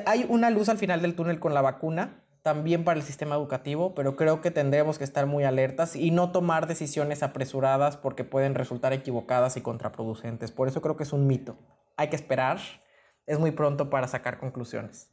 hay 0.06 0.26
una 0.28 0.50
luz 0.50 0.68
al 0.68 0.78
final 0.78 1.02
del 1.02 1.16
túnel 1.16 1.40
con 1.40 1.54
la 1.54 1.62
vacuna, 1.62 2.21
también 2.44 2.84
para 2.84 3.00
el 3.00 3.06
sistema 3.06 3.36
educativo, 3.36 3.94
pero 3.94 4.16
creo 4.16 4.42
que 4.42 4.52
tendremos 4.52 4.98
que 4.98 5.04
estar 5.04 5.26
muy 5.26 5.44
alertas 5.44 5.96
y 5.96 6.12
no 6.12 6.32
tomar 6.32 6.68
decisiones 6.68 7.24
apresuradas 7.24 7.98
porque 7.98 8.24
pueden 8.24 8.56
resultar 8.56 8.94
equivocadas 8.94 9.58
y 9.58 9.62
contraproducentes. 9.62 10.52
Por 10.52 10.68
eso 10.68 10.82
creo 10.82 10.98
que 10.98 11.04
es 11.04 11.14
un 11.14 11.28
mito. 11.28 11.58
Hay 11.98 12.10
que 12.10 12.16
esperar. 12.16 12.60
Es 13.28 13.38
muy 13.38 13.52
pronto 13.52 13.90
para 13.90 14.08
sacar 14.08 14.40
conclusiones. 14.40 15.12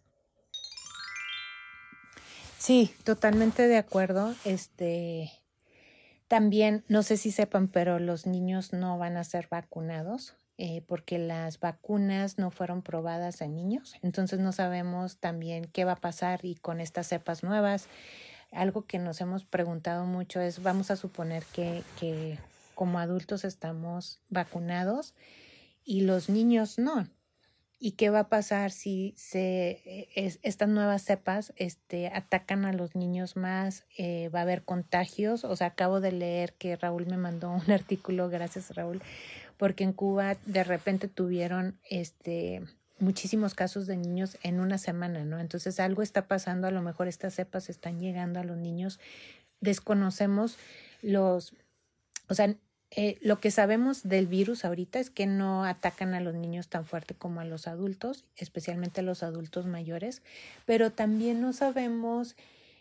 Sí, 2.56 2.94
totalmente 3.04 3.68
de 3.68 3.76
acuerdo. 3.76 4.34
Este 4.44 5.30
también, 6.28 6.84
no 6.88 7.02
sé 7.02 7.16
si 7.16 7.30
sepan, 7.30 7.68
pero 7.68 7.98
los 7.98 8.26
niños 8.26 8.72
no 8.72 8.98
van 8.98 9.16
a 9.16 9.24
ser 9.24 9.48
vacunados 9.50 10.36
eh, 10.58 10.82
porque 10.86 11.18
las 11.18 11.60
vacunas 11.60 12.36
no 12.36 12.50
fueron 12.50 12.82
probadas 12.82 13.40
en 13.40 13.54
niños. 13.54 13.94
Entonces 14.02 14.40
no 14.40 14.52
sabemos 14.52 15.18
también 15.18 15.64
qué 15.72 15.84
va 15.84 15.92
a 15.92 16.00
pasar 16.00 16.40
y 16.44 16.56
con 16.56 16.80
estas 16.80 17.06
cepas 17.06 17.42
nuevas. 17.42 17.88
Algo 18.50 18.84
que 18.84 18.98
nos 18.98 19.20
hemos 19.20 19.44
preguntado 19.44 20.04
mucho 20.04 20.40
es, 20.40 20.62
vamos 20.62 20.90
a 20.90 20.96
suponer 20.96 21.44
que, 21.52 21.84
que 22.00 22.38
como 22.74 22.98
adultos 22.98 23.44
estamos 23.44 24.20
vacunados 24.28 25.14
y 25.84 26.00
los 26.02 26.28
niños 26.28 26.78
no 26.78 27.08
y 27.80 27.92
qué 27.92 28.10
va 28.10 28.20
a 28.20 28.28
pasar 28.28 28.72
si 28.72 29.14
se 29.16 29.80
eh, 29.84 30.38
estas 30.42 30.68
nuevas 30.68 31.02
cepas 31.02 31.52
este, 31.56 32.08
atacan 32.08 32.64
a 32.64 32.72
los 32.72 32.96
niños 32.96 33.36
más, 33.36 33.84
eh, 33.96 34.30
va 34.34 34.40
a 34.40 34.42
haber 34.42 34.64
contagios. 34.64 35.44
O 35.44 35.54
sea, 35.54 35.68
acabo 35.68 36.00
de 36.00 36.12
leer 36.12 36.54
que 36.54 36.76
Raúl 36.76 37.06
me 37.06 37.16
mandó 37.16 37.50
un 37.50 37.70
artículo, 37.70 38.28
gracias 38.28 38.74
Raúl, 38.74 39.00
porque 39.58 39.84
en 39.84 39.92
Cuba 39.92 40.36
de 40.46 40.64
repente 40.64 41.08
tuvieron 41.08 41.78
este 41.90 42.62
muchísimos 43.00 43.54
casos 43.54 43.86
de 43.86 43.96
niños 43.96 44.38
en 44.42 44.60
una 44.60 44.78
semana, 44.78 45.24
¿no? 45.24 45.38
Entonces 45.38 45.78
algo 45.78 46.02
está 46.02 46.26
pasando, 46.26 46.66
a 46.66 46.70
lo 46.70 46.82
mejor 46.82 47.08
estas 47.08 47.34
cepas 47.34 47.68
están 47.68 48.00
llegando 48.00 48.40
a 48.40 48.44
los 48.44 48.56
niños, 48.56 48.98
desconocemos 49.60 50.56
los, 51.02 51.54
o 52.28 52.34
sea, 52.34 52.56
eh, 52.90 53.18
lo 53.20 53.38
que 53.38 53.50
sabemos 53.50 54.02
del 54.02 54.26
virus 54.26 54.64
ahorita 54.64 54.98
es 54.98 55.10
que 55.10 55.26
no 55.26 55.64
atacan 55.64 56.14
a 56.14 56.20
los 56.20 56.34
niños 56.34 56.68
tan 56.68 56.86
fuerte 56.86 57.14
como 57.14 57.40
a 57.40 57.44
los 57.44 57.68
adultos, 57.68 58.24
especialmente 58.36 59.00
a 59.00 59.04
los 59.04 59.22
adultos 59.22 59.66
mayores, 59.66 60.22
pero 60.64 60.90
también 60.90 61.40
no 61.40 61.52
sabemos 61.52 62.34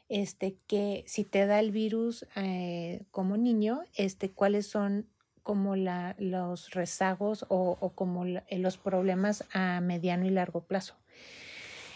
este, 0.07 0.55
que 0.67 1.03
si 1.07 1.25
te 1.25 1.45
da 1.45 1.59
el 1.59 1.71
virus 1.71 2.25
eh, 2.35 3.03
como 3.11 3.35
niño, 3.35 3.81
este, 3.95 4.31
cuáles 4.31 4.65
son 4.67 5.05
como 5.47 5.77
la, 5.77 6.13
los 6.19 6.71
rezagos 6.71 7.45
o, 7.47 7.93
como 7.95 8.25
los 8.25 8.77
problemas 8.77 9.45
a 9.53 9.79
mediano 9.79 10.25
y 10.25 10.29
largo 10.29 10.65
plazo. 10.65 10.97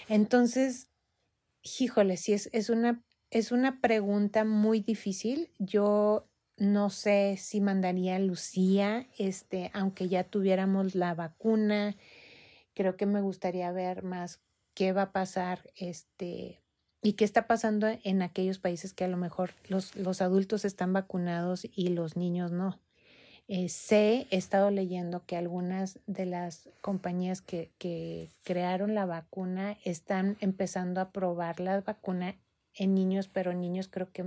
Entonces, 0.08 0.88
híjole, 1.62 2.16
sí 2.16 2.32
es, 2.32 2.50
es, 2.54 2.70
una, 2.70 3.04
es 3.30 3.52
una 3.52 3.82
pregunta 3.82 4.46
muy 4.46 4.80
difícil. 4.80 5.52
Yo 5.60 6.30
no 6.56 6.90
sé 6.90 7.36
si 7.38 7.60
mandaría 7.60 8.16
a 8.16 8.20
Lucía, 8.20 9.10
este, 9.18 9.70
aunque 9.74 10.08
ya 10.08 10.24
tuviéramos 10.24 10.96
la 10.96 11.14
vacuna. 11.14 11.98
Creo 12.74 12.96
que 12.96 13.06
me 13.06 13.20
gustaría 13.20 13.70
ver 13.74 14.02
más 14.02 14.40
qué 14.74 14.94
va 14.94 15.02
a 15.02 15.12
pasar, 15.12 15.70
este, 15.76 16.64
y 17.02 17.14
qué 17.14 17.26
está 17.26 17.48
pasando 17.48 17.90
en 18.06 18.22
aquellos 18.22 18.60
países 18.60 18.94
que 18.94 19.04
a 19.04 19.10
lo 19.10 19.18
mejor 19.18 19.56
los, 19.68 19.98
los 19.98 20.22
adultos 20.22 20.64
están 20.64 20.94
vacunados 20.94 21.68
y 21.70 21.90
los 21.90 22.16
niños 22.16 22.54
no. 22.54 22.80
Eh, 23.54 23.68
sé, 23.68 24.28
he 24.32 24.38
estado 24.38 24.72
leyendo 24.72 25.26
que 25.26 25.36
algunas 25.36 26.00
de 26.08 26.26
las 26.26 26.70
compañías 26.80 27.42
que, 27.42 27.70
que 27.80 28.30
crearon 28.46 28.96
la 28.96 29.06
vacuna 29.06 29.78
están 29.84 30.38
empezando 30.40 31.02
a 31.02 31.12
probar 31.12 31.60
la 31.60 31.82
vacuna 31.82 32.38
en 32.74 32.96
niños, 32.96 33.28
pero 33.28 33.52
niños 33.52 33.90
creo 33.90 34.10
que 34.14 34.24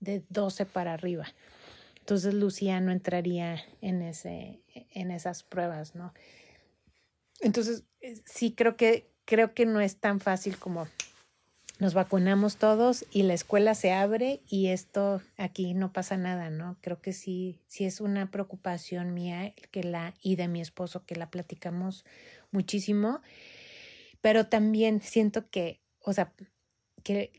de 0.00 0.22
12 0.28 0.66
para 0.66 0.92
arriba. 0.92 1.28
Entonces 2.00 2.34
Lucía 2.34 2.78
no 2.82 2.92
entraría 2.92 3.58
en, 3.80 4.02
ese, 4.02 4.60
en 4.90 5.12
esas 5.12 5.44
pruebas, 5.44 5.94
¿no? 5.94 6.12
Entonces, 7.40 7.84
eh, 8.02 8.20
sí 8.26 8.52
creo 8.54 8.76
que, 8.76 9.10
creo 9.24 9.54
que 9.54 9.64
no 9.64 9.80
es 9.80 9.96
tan 9.96 10.20
fácil 10.20 10.58
como 10.58 10.86
nos 11.78 11.94
vacunamos 11.94 12.56
todos 12.56 13.04
y 13.10 13.24
la 13.24 13.34
escuela 13.34 13.74
se 13.74 13.92
abre 13.92 14.40
y 14.48 14.68
esto 14.68 15.20
aquí 15.36 15.74
no 15.74 15.92
pasa 15.92 16.16
nada, 16.16 16.50
¿no? 16.50 16.76
Creo 16.80 17.00
que 17.00 17.12
sí, 17.12 17.58
sí 17.66 17.84
es 17.84 18.00
una 18.00 18.30
preocupación 18.30 19.14
mía 19.14 19.54
que 19.70 19.82
la, 19.82 20.14
y 20.22 20.36
de 20.36 20.48
mi 20.48 20.60
esposo 20.60 21.04
que 21.04 21.16
la 21.16 21.30
platicamos 21.30 22.04
muchísimo, 22.50 23.20
pero 24.20 24.46
también 24.46 25.00
siento 25.00 25.50
que, 25.50 25.80
o 26.00 26.12
sea, 26.12 26.32
que 27.02 27.32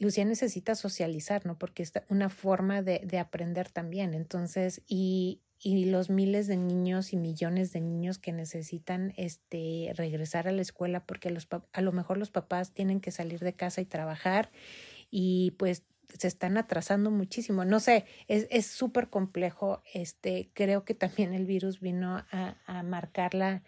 Lucía 0.00 0.24
necesita 0.24 0.74
socializar, 0.74 1.46
¿no? 1.46 1.56
Porque 1.56 1.84
es 1.84 1.92
una 2.08 2.30
forma 2.30 2.82
de, 2.82 3.00
de 3.04 3.18
aprender 3.18 3.70
también. 3.70 4.12
Entonces, 4.14 4.82
y, 4.88 5.43
y, 5.58 5.86
los 5.86 6.10
miles 6.10 6.46
de 6.46 6.56
niños 6.56 7.12
y 7.12 7.16
millones 7.16 7.72
de 7.72 7.80
niños 7.80 8.18
que 8.18 8.32
necesitan 8.32 9.12
este, 9.16 9.92
regresar 9.94 10.48
a 10.48 10.52
la 10.52 10.62
escuela 10.62 11.04
porque 11.06 11.30
los, 11.30 11.48
a 11.72 11.80
lo 11.80 11.92
mejor 11.92 12.18
los 12.18 12.30
papás 12.30 12.72
tienen 12.72 13.00
que 13.00 13.10
salir 13.10 13.40
de 13.40 13.54
casa 13.54 13.80
y 13.80 13.86
trabajar 13.86 14.50
y 15.10 15.52
pues 15.52 15.84
se 16.18 16.28
están 16.28 16.58
atrasando 16.58 17.10
muchísimo. 17.10 17.64
No 17.64 17.80
sé, 17.80 18.04
es 18.28 18.66
súper 18.66 19.08
complejo. 19.08 19.82
Este, 19.92 20.50
creo 20.54 20.84
que 20.84 20.94
también 20.94 21.34
el 21.34 21.46
virus 21.46 21.80
vino 21.80 22.24
a, 22.30 22.56
a 22.66 22.82
marcar 22.82 23.34
la, 23.34 23.62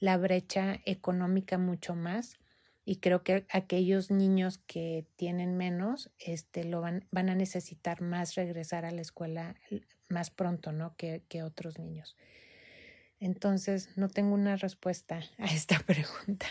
la 0.00 0.16
brecha 0.16 0.80
económica 0.84 1.58
mucho 1.58 1.94
más 1.94 2.38
y 2.84 2.96
creo 2.96 3.24
que 3.24 3.46
aquellos 3.50 4.10
niños 4.10 4.58
que 4.58 5.06
tienen 5.16 5.56
menos 5.56 6.10
este, 6.18 6.64
lo 6.64 6.80
van, 6.80 7.04
van 7.10 7.28
a 7.28 7.34
necesitar 7.34 8.00
más 8.00 8.36
regresar 8.36 8.84
a 8.84 8.92
la 8.92 9.00
escuela 9.00 9.56
más 10.08 10.30
pronto 10.30 10.72
¿no? 10.72 10.94
que, 10.96 11.22
que 11.28 11.42
otros 11.42 11.78
niños. 11.78 12.16
Entonces, 13.18 13.90
no 13.96 14.08
tengo 14.08 14.34
una 14.34 14.56
respuesta 14.56 15.20
a 15.38 15.46
esta 15.46 15.78
pregunta. 15.80 16.46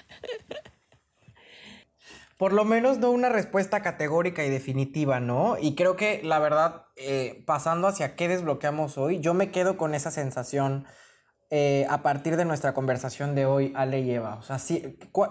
Por 2.37 2.51
lo 2.51 2.65
menos 2.65 2.97
no 2.97 3.11
una 3.11 3.29
respuesta 3.29 3.81
categórica 3.81 4.43
y 4.43 4.49
definitiva, 4.49 5.21
¿no? 5.21 5.57
Y 5.57 5.75
creo 5.75 5.95
que 5.95 6.21
la 6.21 6.37
verdad, 6.39 6.87
eh, 6.97 7.43
pasando 7.45 7.87
hacia 7.87 8.15
qué 8.17 8.27
desbloqueamos 8.27 8.97
hoy, 8.97 9.21
yo 9.21 9.33
me 9.33 9.51
quedo 9.51 9.77
con 9.77 9.95
esa 9.95 10.11
sensación 10.11 10.85
eh, 11.49 11.85
a 11.89 12.01
partir 12.01 12.35
de 12.35 12.43
nuestra 12.43 12.73
conversación 12.73 13.35
de 13.35 13.45
hoy, 13.45 13.71
Ale 13.75 14.01
y 14.01 14.11
Eva? 14.11 14.35
O 14.35 14.41
sea, 14.41 14.57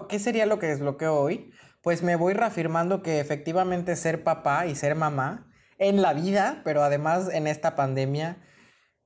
¿qué 0.09 0.19
sería 0.19 0.47
lo 0.47 0.57
que 0.57 0.65
desbloqueo 0.65 1.13
hoy? 1.13 1.51
Pues 1.83 2.01
me 2.01 2.15
voy 2.15 2.33
reafirmando 2.33 3.03
que 3.03 3.19
efectivamente 3.19 3.95
ser 3.95 4.23
papá 4.23 4.65
y 4.65 4.75
ser 4.75 4.95
mamá 4.95 5.51
en 5.77 6.01
la 6.01 6.13
vida, 6.13 6.61
pero 6.63 6.83
además 6.83 7.29
en 7.31 7.47
esta 7.47 7.75
pandemia, 7.75 8.37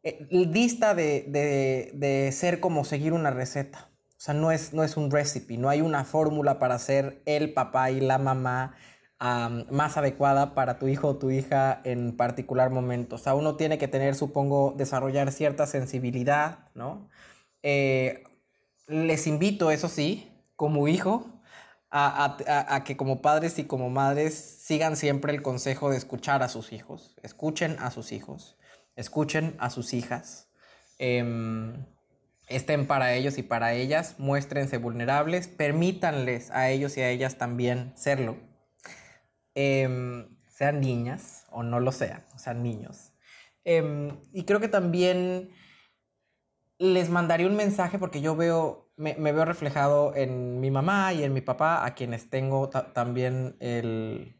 eh, 0.03 0.27
dista 0.49 0.93
de, 0.93 1.25
de, 1.93 2.31
ser 2.31 2.59
como 2.59 2.85
seguir 2.85 3.13
una 3.13 3.31
receta. 3.31 3.89
O 4.11 4.21
sea, 4.21 4.33
no 4.33 4.51
es, 4.51 4.73
no 4.73 4.83
es 4.83 4.97
un 4.97 5.11
recipe, 5.11 5.57
no 5.57 5.69
hay 5.69 5.81
una 5.81 6.03
fórmula 6.05 6.59
para 6.59 6.77
ser 6.79 7.21
el 7.25 7.53
papá 7.53 7.91
y 7.91 8.01
la 8.01 8.17
mamá 8.17 8.75
más 9.19 9.97
adecuada 9.97 10.55
para 10.55 10.79
tu 10.79 10.87
hijo 10.87 11.09
o 11.09 11.17
tu 11.17 11.29
hija 11.29 11.81
en 11.83 12.15
particular 12.15 12.69
momento. 12.69 13.15
O 13.15 13.17
sea, 13.17 13.35
uno 13.35 13.55
tiene 13.57 13.77
que 13.77 13.89
tener, 13.89 14.15
supongo, 14.15 14.73
desarrollar 14.77 15.31
cierta 15.33 15.67
sensibilidad, 15.67 16.69
¿no? 16.73 17.09
Eh, 17.63 18.23
les 18.87 19.27
invito, 19.27 19.71
eso 19.71 19.89
sí, 19.89 20.31
como 20.55 20.87
hijo, 20.87 21.38
a, 21.91 22.83
que 22.85 22.97
como 22.97 23.21
padres 23.21 23.57
y 23.59 23.65
como 23.65 23.89
madres 23.89 24.35
sigan 24.35 24.95
siempre 24.95 25.33
el 25.33 25.41
consejo 25.41 25.89
de 25.89 25.97
escuchar 25.97 26.43
a 26.43 26.49
sus 26.49 26.71
hijos, 26.71 27.15
escuchen 27.23 27.77
a 27.79 27.91
sus 27.91 28.11
hijos, 28.11 28.57
escuchen 28.95 29.55
a 29.59 29.69
sus 29.69 29.93
hijas, 29.93 30.51
em, 30.97 31.85
estén 32.47 32.85
para 32.87 33.13
ellos 33.13 33.37
y 33.37 33.43
para 33.43 33.73
ellas, 33.73 34.15
muéstrense 34.19 34.77
vulnerables, 34.77 35.47
permítanles 35.47 36.51
a 36.51 36.69
ellos 36.69 36.97
y 36.97 37.01
a 37.01 37.09
ellas 37.09 37.37
también 37.37 37.93
serlo, 37.95 38.37
em, 39.55 40.37
sean 40.47 40.81
niñas 40.81 41.45
o 41.51 41.63
no 41.63 41.79
lo 41.79 41.91
sean, 41.91 42.23
sean 42.37 42.63
niños. 42.63 43.13
Em, 43.63 44.19
y 44.33 44.43
creo 44.43 44.59
que 44.59 44.67
también 44.67 45.51
les 46.79 47.09
mandaría 47.09 47.47
un 47.47 47.55
mensaje 47.55 47.99
porque 47.99 48.21
yo 48.21 48.35
veo 48.35 48.89
me, 48.99 49.13
veo 49.13 49.45
reflejado 49.45 50.13
en 50.15 50.59
mi 50.59 50.71
mamá 50.71 51.13
y 51.13 51.23
en 51.23 51.33
mi 51.33 51.41
papá, 51.41 51.85
a 51.85 51.95
quienes 51.95 52.29
tengo 52.29 52.69
también 52.69 53.55
el, 53.61 54.35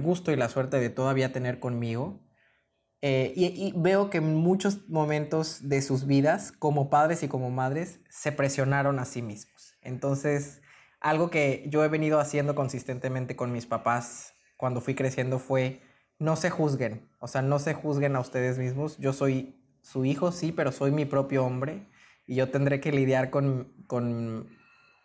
gusto 0.00 0.30
y 0.30 0.36
la 0.36 0.48
suerte 0.48 0.78
de 0.78 0.90
todavía 0.90 1.32
tener 1.32 1.58
conmigo. 1.58 2.20
Eh, 3.02 3.32
y, 3.36 3.72
veo 3.76 4.08
que 4.08 4.18
en 4.18 4.34
muchos 4.34 4.88
momentos 4.88 5.68
de 5.68 5.82
sus 5.82 6.06
vidas, 6.06 6.52
como 6.52 6.88
padres 6.88 7.22
y 7.22 7.28
como 7.28 7.50
madres, 7.50 8.00
se 8.08 8.32
presionaron 8.32 8.98
a 8.98 9.04
sí 9.04 9.22
mismos. 9.22 9.76
Entonces, 9.82 10.62
algo 11.00 11.28
que 11.28 11.66
yo 11.68 11.84
he 11.84 11.88
venido 11.88 12.20
haciendo 12.20 12.54
consistentemente 12.54 13.36
con 13.36 13.52
mis 13.52 13.66
papás 13.66 14.34
cuando 14.56 14.80
fui 14.80 14.94
creciendo 14.94 15.38
fue, 15.40 15.82
no 16.18 16.36
se 16.36 16.48
juzguen, 16.48 17.10
o 17.18 17.26
sea, 17.26 17.42
no 17.42 17.58
se 17.58 17.74
juzguen 17.74 18.14
a 18.14 18.20
ustedes 18.20 18.56
mismos. 18.56 18.96
Yo 18.98 19.12
soy 19.12 19.60
su 19.84 20.04
hijo, 20.06 20.32
sí, 20.32 20.50
pero 20.50 20.72
soy 20.72 20.90
mi 20.90 21.04
propio 21.04 21.44
hombre 21.44 21.86
y 22.26 22.36
yo 22.36 22.50
tendré 22.50 22.80
que 22.80 22.90
lidiar 22.90 23.28
con, 23.28 23.68
con 23.86 24.48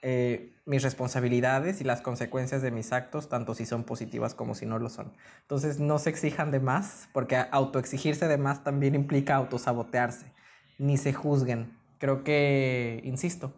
eh, 0.02 0.56
mis 0.66 0.84
responsabilidades 0.84 1.82
y 1.82 1.84
las 1.84 2.02
consecuencias 2.02 2.62
de 2.62 2.72
mis 2.72 2.94
actos, 2.94 3.28
tanto 3.28 3.54
si 3.54 3.66
son 3.66 3.84
positivas 3.84 4.34
como 4.34 4.56
si 4.56 4.66
no 4.66 4.80
lo 4.80 4.90
son. 4.90 5.12
Entonces 5.42 5.80
no 5.80 6.00
se 6.00 6.10
exijan 6.12 6.52
de 6.52 6.62
más, 6.62 7.10
porque 7.12 7.36
autoexigirse 7.52 8.28
de 8.30 8.38
más 8.38 8.64
también 8.64 8.96
implica 8.96 9.36
autosabotearse, 9.36 10.32
ni 10.78 10.96
se 10.96 11.12
juzguen. 11.12 11.78
Creo 11.98 12.24
que, 12.24 13.02
insisto, 13.04 13.54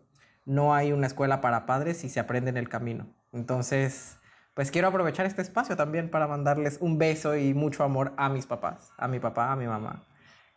no 0.45 0.73
hay 0.73 0.91
una 0.91 1.05
escuela 1.05 1.39
para 1.39 1.67
padres 1.67 2.03
y 2.03 2.09
se 2.09 2.19
aprende 2.19 2.49
en 2.49 2.57
el 2.57 2.67
camino. 2.67 3.05
Entonces, 3.31 4.17
pues 4.55 4.71
quiero 4.71 4.87
aprovechar 4.87 5.27
este 5.27 5.43
espacio 5.43 5.75
también 5.75 6.09
para 6.09 6.27
mandarles 6.27 6.79
un 6.81 6.97
beso 6.97 7.35
y 7.35 7.53
mucho 7.53 7.83
amor 7.83 8.13
a 8.17 8.29
mis 8.29 8.47
papás, 8.47 8.91
a 8.97 9.07
mi 9.07 9.19
papá, 9.19 9.51
a 9.51 9.55
mi 9.55 9.67
mamá. 9.67 10.07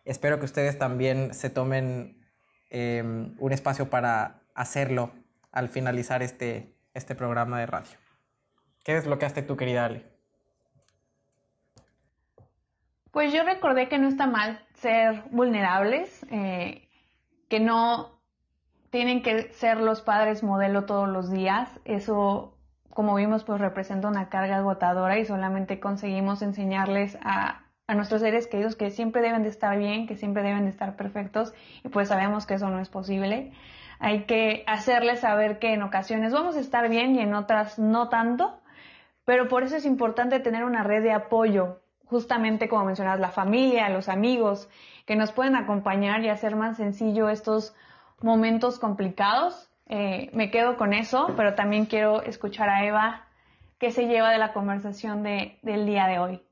Espero 0.05 0.39
que 0.39 0.45
ustedes 0.45 0.79
también 0.79 1.35
se 1.35 1.51
tomen 1.51 2.25
Em, 2.77 3.37
un 3.39 3.53
espacio 3.53 3.89
para 3.89 4.41
hacerlo 4.53 5.13
al 5.53 5.69
finalizar 5.69 6.25
este, 6.25 6.75
este 6.93 7.15
programa 7.15 7.61
de 7.61 7.67
radio. 7.67 7.97
¿Qué 8.83 8.95
desbloqueaste 8.95 9.43
tú, 9.43 9.57
querida 9.57 9.85
Ale? 9.85 10.05
Pues 13.13 13.33
yo 13.33 13.45
recordé 13.45 13.89
que 13.89 13.99
no 13.99 14.09
está 14.09 14.27
mal 14.27 14.67
ser 14.75 15.23
vulnerables, 15.31 16.27
eh, 16.33 16.89
que 17.49 17.61
no 17.61 18.21
tienen 18.91 19.23
que 19.23 19.53
ser 19.53 19.79
los 19.79 20.03
padres 20.03 20.43
modelo 20.43 20.85
todos 20.85 21.09
los 21.09 21.31
días. 21.31 21.69
Eso, 21.85 22.59
como 22.91 23.15
vimos, 23.15 23.45
pues 23.45 23.61
representa 23.61 24.09
una 24.09 24.31
carga 24.31 24.57
agotadora 24.57 25.17
y 25.17 25.25
solamente 25.25 25.79
conseguimos 25.79 26.43
enseñarles 26.43 27.17
a 27.23 27.64
a 27.87 27.95
nuestros 27.95 28.23
seres 28.23 28.47
queridos 28.47 28.77
que 28.77 28.91
siempre 28.91 29.21
deben 29.21 29.43
de 29.43 29.51
estar 29.51 29.77
bien, 29.79 30.07
que 30.07 30.17
siempre 30.17 30.43
deben 30.43 30.65
de 30.65 30.71
estar 30.71 30.97
perfectos 30.97 31.53
y 31.83 31.89
pues 31.89 32.09
sabemos 32.09 32.47
que 32.47 32.55
eso 32.55 32.69
no 32.69 32.81
es 32.81 32.89
posible. 32.89 33.53
Hay 33.99 34.25
que 34.25 34.65
hacerles 34.67 35.21
saber 35.21 35.59
que 35.59 35.73
en 35.75 35.83
ocasiones 35.83 36.33
vamos 36.33 36.57
a 36.57 36.61
estar 36.61 36.89
bien 36.89 37.15
y 37.15 37.21
en 37.21 37.35
otras 37.35 37.79
no 37.79 38.09
tanto, 38.09 38.59
pero 39.25 39.49
por 39.49 39.63
eso 39.63 39.77
es 39.77 39.87
importante 39.87 40.41
tener 40.41 40.65
una 40.65 40.83
red 40.83 41.03
de 41.03 41.13
apoyo, 41.13 41.81
justamente 42.07 42.69
como 42.69 42.85
mencionas, 42.85 43.21
la 43.21 43.31
familia, 43.31 43.89
los 43.89 44.09
amigos, 44.09 44.69
que 45.07 45.17
nos 45.17 45.33
pueden 45.33 45.57
acompañar 45.57 46.23
y 46.25 46.29
hacer 46.29 46.57
más 46.57 46.77
sencillo 46.77 47.29
estos 47.29 47.75
momentos 48.21 48.79
complicados. 48.79 49.71
Eh, 49.87 50.31
me 50.33 50.51
quedo 50.51 50.77
con 50.77 50.95
eso, 50.95 51.33
pero 51.37 51.55
también 51.55 51.87
quiero 51.87 52.23
escuchar 52.23 52.71
a 52.71 52.85
Eva 52.85 53.27
qué 53.79 53.91
se 53.91 54.07
lleva 54.07 54.31
de 54.31 54.39
la 54.39 54.53
conversación 54.53 55.23
de, 55.23 55.59
del 55.63 55.87
día 55.87 56.07
de 56.07 56.19
hoy. 56.19 56.43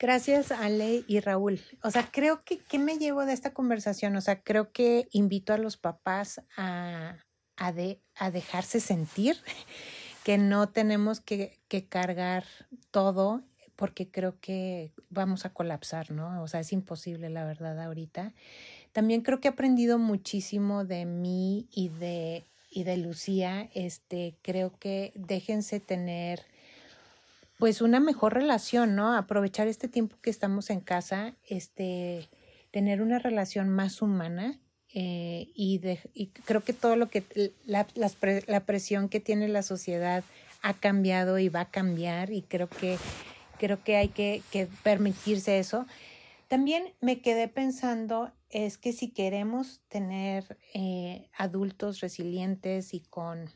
Gracias, 0.00 0.50
Ale 0.50 1.04
y 1.06 1.20
Raúl. 1.20 1.60
O 1.82 1.90
sea, 1.90 2.08
creo 2.10 2.40
que, 2.42 2.56
¿qué 2.56 2.78
me 2.78 2.96
llevo 2.96 3.26
de 3.26 3.34
esta 3.34 3.52
conversación? 3.52 4.16
O 4.16 4.22
sea, 4.22 4.40
creo 4.40 4.72
que 4.72 5.08
invito 5.12 5.52
a 5.52 5.58
los 5.58 5.76
papás 5.76 6.40
a, 6.56 7.16
a, 7.58 7.74
a 8.16 8.30
dejarse 8.30 8.80
sentir, 8.80 9.36
que 10.24 10.38
no 10.38 10.70
tenemos 10.70 11.20
que, 11.20 11.60
que 11.68 11.86
cargar 11.86 12.44
todo, 12.90 13.42
porque 13.76 14.10
creo 14.10 14.40
que 14.40 14.94
vamos 15.10 15.44
a 15.44 15.52
colapsar, 15.52 16.10
¿no? 16.12 16.42
O 16.42 16.48
sea, 16.48 16.60
es 16.60 16.72
imposible, 16.72 17.28
la 17.28 17.44
verdad, 17.44 17.78
ahorita. 17.78 18.32
También 18.92 19.20
creo 19.20 19.38
que 19.40 19.48
he 19.48 19.50
aprendido 19.50 19.98
muchísimo 19.98 20.86
de 20.86 21.04
mí 21.04 21.68
y 21.70 21.90
de, 21.90 22.46
y 22.70 22.84
de 22.84 22.96
Lucía. 22.96 23.68
Este, 23.74 24.34
creo 24.40 24.78
que 24.78 25.12
déjense 25.14 25.78
tener 25.78 26.46
pues 27.60 27.82
una 27.82 28.00
mejor 28.00 28.34
relación, 28.34 28.96
¿no? 28.96 29.14
Aprovechar 29.16 29.68
este 29.68 29.86
tiempo 29.86 30.16
que 30.20 30.30
estamos 30.30 30.70
en 30.70 30.80
casa, 30.80 31.34
este, 31.46 32.28
tener 32.72 33.02
una 33.02 33.18
relación 33.18 33.68
más 33.68 34.02
humana 34.02 34.58
eh, 34.92 35.52
y, 35.54 35.78
de, 35.78 36.00
y, 36.14 36.28
creo 36.28 36.62
que 36.62 36.72
todo 36.72 36.96
lo 36.96 37.08
que 37.08 37.22
la, 37.66 37.86
la, 37.94 38.60
presión 38.60 39.08
que 39.08 39.20
tiene 39.20 39.46
la 39.46 39.62
sociedad 39.62 40.24
ha 40.62 40.74
cambiado 40.74 41.38
y 41.38 41.48
va 41.48 41.60
a 41.60 41.70
cambiar 41.70 42.32
y 42.32 42.42
creo 42.42 42.68
que 42.68 42.98
creo 43.58 43.84
que 43.84 43.96
hay 43.96 44.08
que, 44.08 44.42
que 44.50 44.66
permitirse 44.82 45.58
eso. 45.58 45.86
También 46.48 46.94
me 47.00 47.20
quedé 47.20 47.46
pensando 47.46 48.32
es 48.48 48.78
que 48.78 48.92
si 48.92 49.10
queremos 49.10 49.80
tener 49.88 50.58
eh, 50.74 51.28
adultos 51.36 52.00
resilientes 52.00 52.94
y 52.94 53.00
con 53.00 53.50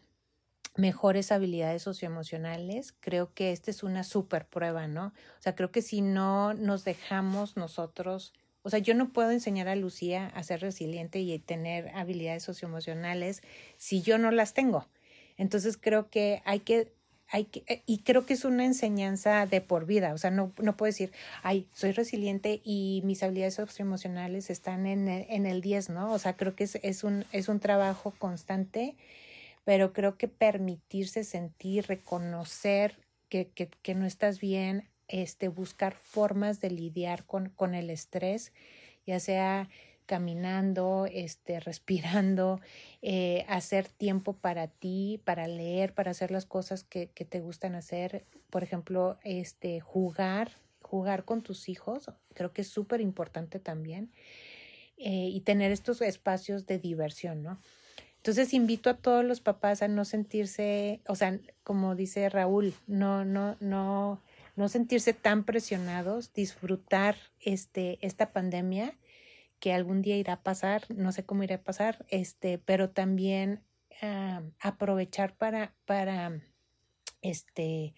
mejores 0.76 1.30
habilidades 1.32 1.82
socioemocionales, 1.82 2.94
creo 3.00 3.32
que 3.32 3.52
esta 3.52 3.70
es 3.70 3.82
una 3.82 4.04
super 4.04 4.46
prueba, 4.46 4.86
¿no? 4.88 5.06
O 5.38 5.42
sea, 5.42 5.54
creo 5.54 5.70
que 5.70 5.82
si 5.82 6.00
no 6.00 6.54
nos 6.54 6.84
dejamos 6.84 7.56
nosotros, 7.56 8.32
o 8.62 8.70
sea, 8.70 8.78
yo 8.78 8.94
no 8.94 9.12
puedo 9.12 9.30
enseñar 9.30 9.68
a 9.68 9.76
Lucía 9.76 10.26
a 10.34 10.42
ser 10.42 10.60
resiliente 10.60 11.20
y 11.20 11.38
tener 11.38 11.90
habilidades 11.90 12.42
socioemocionales 12.42 13.42
si 13.76 14.02
yo 14.02 14.18
no 14.18 14.30
las 14.30 14.54
tengo. 14.54 14.88
Entonces 15.36 15.76
creo 15.76 16.10
que 16.10 16.42
hay 16.44 16.60
que 16.60 16.92
hay 17.28 17.46
que, 17.46 17.64
eh, 17.66 17.82
y 17.86 17.98
creo 17.98 18.26
que 18.26 18.34
es 18.34 18.44
una 18.44 18.64
enseñanza 18.64 19.46
de 19.46 19.60
por 19.60 19.86
vida, 19.86 20.12
o 20.12 20.18
sea, 20.18 20.30
no, 20.30 20.52
no 20.62 20.76
puedo 20.76 20.90
decir, 20.90 21.10
ay, 21.42 21.66
soy 21.72 21.92
resiliente 21.92 22.60
y 22.64 23.00
mis 23.04 23.22
habilidades 23.22 23.54
socioemocionales 23.54 24.50
están 24.50 24.86
en 24.86 25.08
el, 25.08 25.26
en 25.28 25.46
el 25.46 25.60
10, 25.60 25.90
¿no? 25.90 26.12
O 26.12 26.18
sea, 26.18 26.36
creo 26.36 26.54
que 26.54 26.64
es, 26.64 26.76
es, 26.82 27.02
un, 27.02 27.24
es 27.32 27.48
un 27.48 27.60
trabajo 27.60 28.12
constante 28.18 28.94
pero 29.64 29.92
creo 29.92 30.16
que 30.16 30.28
permitirse 30.28 31.24
sentir, 31.24 31.86
reconocer 31.86 32.98
que, 33.28 33.48
que, 33.48 33.68
que 33.68 33.94
no 33.94 34.06
estás 34.06 34.40
bien, 34.40 34.88
este, 35.08 35.48
buscar 35.48 35.94
formas 35.94 36.60
de 36.60 36.70
lidiar 36.70 37.24
con, 37.24 37.48
con 37.50 37.74
el 37.74 37.90
estrés, 37.90 38.52
ya 39.06 39.20
sea 39.20 39.68
caminando, 40.06 41.06
este, 41.10 41.60
respirando, 41.60 42.60
eh, 43.02 43.44
hacer 43.48 43.88
tiempo 43.88 44.34
para 44.34 44.68
ti, 44.68 45.20
para 45.24 45.46
leer, 45.46 45.94
para 45.94 46.10
hacer 46.10 46.30
las 46.30 46.46
cosas 46.46 46.84
que, 46.84 47.08
que 47.08 47.24
te 47.24 47.40
gustan 47.40 47.74
hacer. 47.74 48.24
Por 48.50 48.62
ejemplo, 48.62 49.18
este, 49.24 49.80
jugar, 49.80 50.52
jugar 50.82 51.24
con 51.24 51.42
tus 51.42 51.68
hijos, 51.68 52.10
creo 52.34 52.52
que 52.52 52.62
es 52.62 52.68
súper 52.68 53.00
importante 53.00 53.58
también. 53.58 54.12
Eh, 54.96 55.28
y 55.32 55.40
tener 55.40 55.72
estos 55.72 56.00
espacios 56.02 56.66
de 56.66 56.78
diversión, 56.78 57.42
¿no? 57.42 57.60
Entonces 58.24 58.54
invito 58.54 58.88
a 58.88 58.96
todos 58.96 59.22
los 59.22 59.40
papás 59.40 59.82
a 59.82 59.88
no 59.88 60.06
sentirse, 60.06 61.02
o 61.06 61.14
sea, 61.14 61.38
como 61.62 61.94
dice 61.94 62.30
Raúl, 62.30 62.72
no, 62.86 63.22
no, 63.26 63.58
no, 63.60 64.22
no 64.56 64.68
sentirse 64.70 65.12
tan 65.12 65.44
presionados, 65.44 66.32
disfrutar 66.32 67.16
este, 67.38 67.98
esta 68.00 68.32
pandemia 68.32 68.94
que 69.60 69.74
algún 69.74 70.00
día 70.00 70.16
irá 70.16 70.32
a 70.32 70.42
pasar, 70.42 70.86
no 70.88 71.12
sé 71.12 71.26
cómo 71.26 71.42
irá 71.42 71.56
a 71.56 71.62
pasar, 71.64 72.06
este, 72.08 72.56
pero 72.56 72.88
también 72.88 73.60
ah, 74.00 74.40
aprovechar 74.58 75.36
para, 75.36 75.74
para 75.84 76.40
este, 77.20 77.94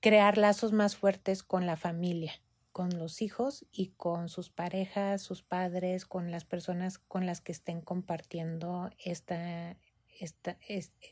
crear 0.00 0.36
lazos 0.36 0.72
más 0.72 0.96
fuertes 0.96 1.44
con 1.44 1.64
la 1.64 1.76
familia 1.76 2.32
con 2.74 2.98
los 2.98 3.22
hijos 3.22 3.64
y 3.70 3.90
con 3.96 4.28
sus 4.28 4.50
parejas, 4.50 5.22
sus 5.22 5.42
padres, 5.42 6.04
con 6.04 6.32
las 6.32 6.44
personas 6.44 6.98
con 6.98 7.24
las 7.24 7.40
que 7.40 7.52
estén 7.52 7.80
compartiendo 7.80 8.90
esta, 8.98 9.76
esta, 10.18 10.58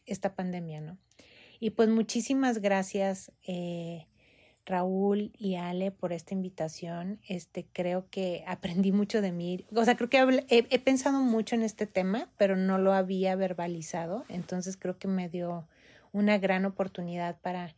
esta 0.05 0.35
pandemia, 0.35 0.81
¿no? 0.81 0.99
Y 1.61 1.71
pues 1.71 1.89
muchísimas 1.89 2.59
gracias, 2.59 3.31
eh, 3.47 4.09
Raúl 4.67 5.31
y 5.39 5.55
Ale 5.55 5.93
por 5.93 6.13
esta 6.13 6.35
invitación. 6.35 7.21
Este, 7.29 7.69
creo 7.73 8.11
que 8.11 8.43
aprendí 8.49 8.91
mucho 8.91 9.23
de 9.23 9.31
mí. 9.31 9.65
O 9.73 9.85
sea, 9.85 9.97
creo 9.97 10.11
que 10.11 10.45
he, 10.49 10.79
pensado 10.81 11.21
mucho 11.21 11.55
en 11.55 11.63
este 11.63 11.87
tema, 11.87 12.29
pero 12.39 12.57
no 12.57 12.79
lo 12.79 12.93
había 12.93 13.37
verbalizado. 13.37 14.25
Entonces 14.29 14.77
creo 14.77 14.99
que 14.99 15.07
me 15.07 15.29
dio 15.29 15.69
una 16.11 16.39
gran 16.39 16.65
oportunidad 16.65 17.41
para, 17.41 17.73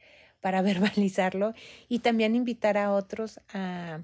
para 0.44 0.60
verbalizarlo 0.70 1.54
y 1.88 2.00
también 2.00 2.36
invitar 2.36 2.76
a 2.76 2.92
otros 2.92 3.40
a, 3.54 4.02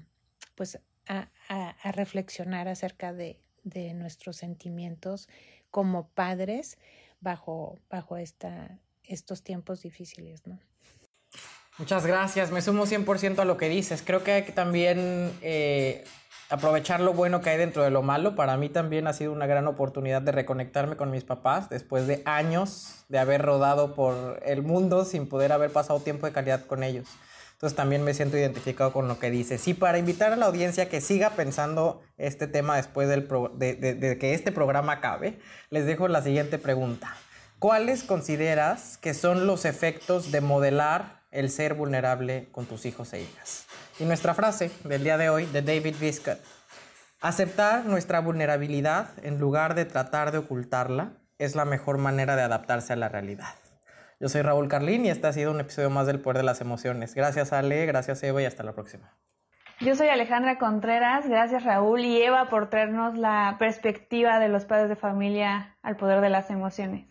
pues, 0.55 0.79
a, 1.07 1.27
a, 1.47 1.91
reflexionar 1.91 2.67
acerca 2.67 3.13
de, 3.13 3.39
de, 3.63 3.93
nuestros 3.93 4.37
sentimientos 4.37 5.29
como 5.69 6.07
padres 6.07 6.79
bajo, 7.19 7.77
bajo 7.91 8.17
esta, 8.17 8.79
estos 9.03 9.43
tiempos 9.43 9.83
difíciles, 9.83 10.47
¿no? 10.47 10.59
Muchas 11.77 12.07
gracias, 12.07 12.49
me 12.49 12.63
sumo 12.63 12.87
100% 12.87 13.37
a 13.37 13.45
lo 13.45 13.57
que 13.57 13.69
dices. 13.69 14.01
Creo 14.01 14.23
que 14.23 14.41
también 14.41 15.31
eh, 15.43 16.03
aprovechar 16.51 16.99
lo 16.99 17.13
bueno 17.13 17.41
que 17.41 17.49
hay 17.49 17.57
dentro 17.57 17.83
de 17.83 17.89
lo 17.89 18.01
malo. 18.01 18.35
Para 18.35 18.57
mí 18.57 18.69
también 18.69 19.07
ha 19.07 19.13
sido 19.13 19.31
una 19.31 19.47
gran 19.47 19.67
oportunidad 19.67 20.21
de 20.21 20.31
reconectarme 20.31 20.97
con 20.97 21.09
mis 21.09 21.23
papás 21.23 21.69
después 21.69 22.07
de 22.07 22.21
años 22.25 23.05
de 23.09 23.19
haber 23.19 23.41
rodado 23.41 23.95
por 23.95 24.39
el 24.45 24.61
mundo 24.61 25.05
sin 25.05 25.27
poder 25.27 25.51
haber 25.51 25.71
pasado 25.71 25.99
tiempo 25.99 26.25
de 26.25 26.33
calidad 26.33 26.65
con 26.65 26.83
ellos. 26.83 27.07
Entonces 27.53 27.75
también 27.75 28.03
me 28.03 28.13
siento 28.13 28.37
identificado 28.37 28.91
con 28.91 29.07
lo 29.07 29.19
que 29.19 29.29
dices. 29.31 29.67
Y 29.67 29.73
para 29.73 29.97
invitar 29.97 30.33
a 30.33 30.35
la 30.35 30.47
audiencia 30.47 30.89
que 30.89 30.99
siga 30.99 31.31
pensando 31.31 32.01
este 32.17 32.47
tema 32.47 32.75
después 32.75 33.07
del 33.07 33.27
de 33.57 34.17
que 34.19 34.33
este 34.33 34.51
programa 34.51 34.93
acabe, 34.93 35.39
les 35.69 35.85
dejo 35.85 36.07
la 36.07 36.21
siguiente 36.21 36.57
pregunta. 36.57 37.15
¿Cuáles 37.59 38.03
consideras 38.03 38.97
que 38.97 39.13
son 39.13 39.45
los 39.45 39.65
efectos 39.65 40.31
de 40.31 40.41
modelar 40.41 41.21
el 41.31 41.49
ser 41.49 41.73
vulnerable 41.73 42.49
con 42.51 42.65
tus 42.65 42.85
hijos 42.85 43.13
e 43.13 43.21
hijas. 43.21 43.65
Y 44.01 44.05
nuestra 44.05 44.33
frase 44.33 44.71
del 44.83 45.03
día 45.03 45.15
de 45.19 45.29
hoy 45.29 45.45
de 45.45 45.61
David 45.61 45.93
Biscuit. 45.99 46.39
Aceptar 47.21 47.85
nuestra 47.85 48.19
vulnerabilidad 48.19 49.09
en 49.21 49.37
lugar 49.39 49.75
de 49.75 49.85
tratar 49.85 50.31
de 50.31 50.39
ocultarla 50.39 51.11
es 51.37 51.55
la 51.55 51.65
mejor 51.65 51.99
manera 51.99 52.35
de 52.35 52.41
adaptarse 52.41 52.93
a 52.93 52.95
la 52.95 53.09
realidad. 53.09 53.53
Yo 54.19 54.27
soy 54.27 54.41
Raúl 54.41 54.67
Carlín 54.67 55.05
y 55.05 55.09
este 55.09 55.27
ha 55.27 55.33
sido 55.33 55.51
un 55.51 55.59
episodio 55.59 55.91
más 55.91 56.07
del 56.07 56.19
Poder 56.19 56.37
de 56.37 56.43
las 56.43 56.61
Emociones. 56.61 57.13
Gracias 57.13 57.53
Ale, 57.53 57.85
gracias 57.85 58.23
Eva 58.23 58.41
y 58.41 58.45
hasta 58.45 58.63
la 58.63 58.73
próxima. 58.73 59.15
Yo 59.81 59.93
soy 59.93 60.07
Alejandra 60.07 60.57
Contreras, 60.57 61.29
gracias 61.29 61.63
Raúl 61.63 61.99
y 61.99 62.23
Eva 62.23 62.49
por 62.49 62.71
traernos 62.71 63.19
la 63.19 63.57
perspectiva 63.59 64.39
de 64.39 64.49
los 64.49 64.65
padres 64.65 64.89
de 64.89 64.95
familia 64.95 65.77
al 65.83 65.95
poder 65.95 66.21
de 66.21 66.29
las 66.29 66.49
emociones. 66.49 67.10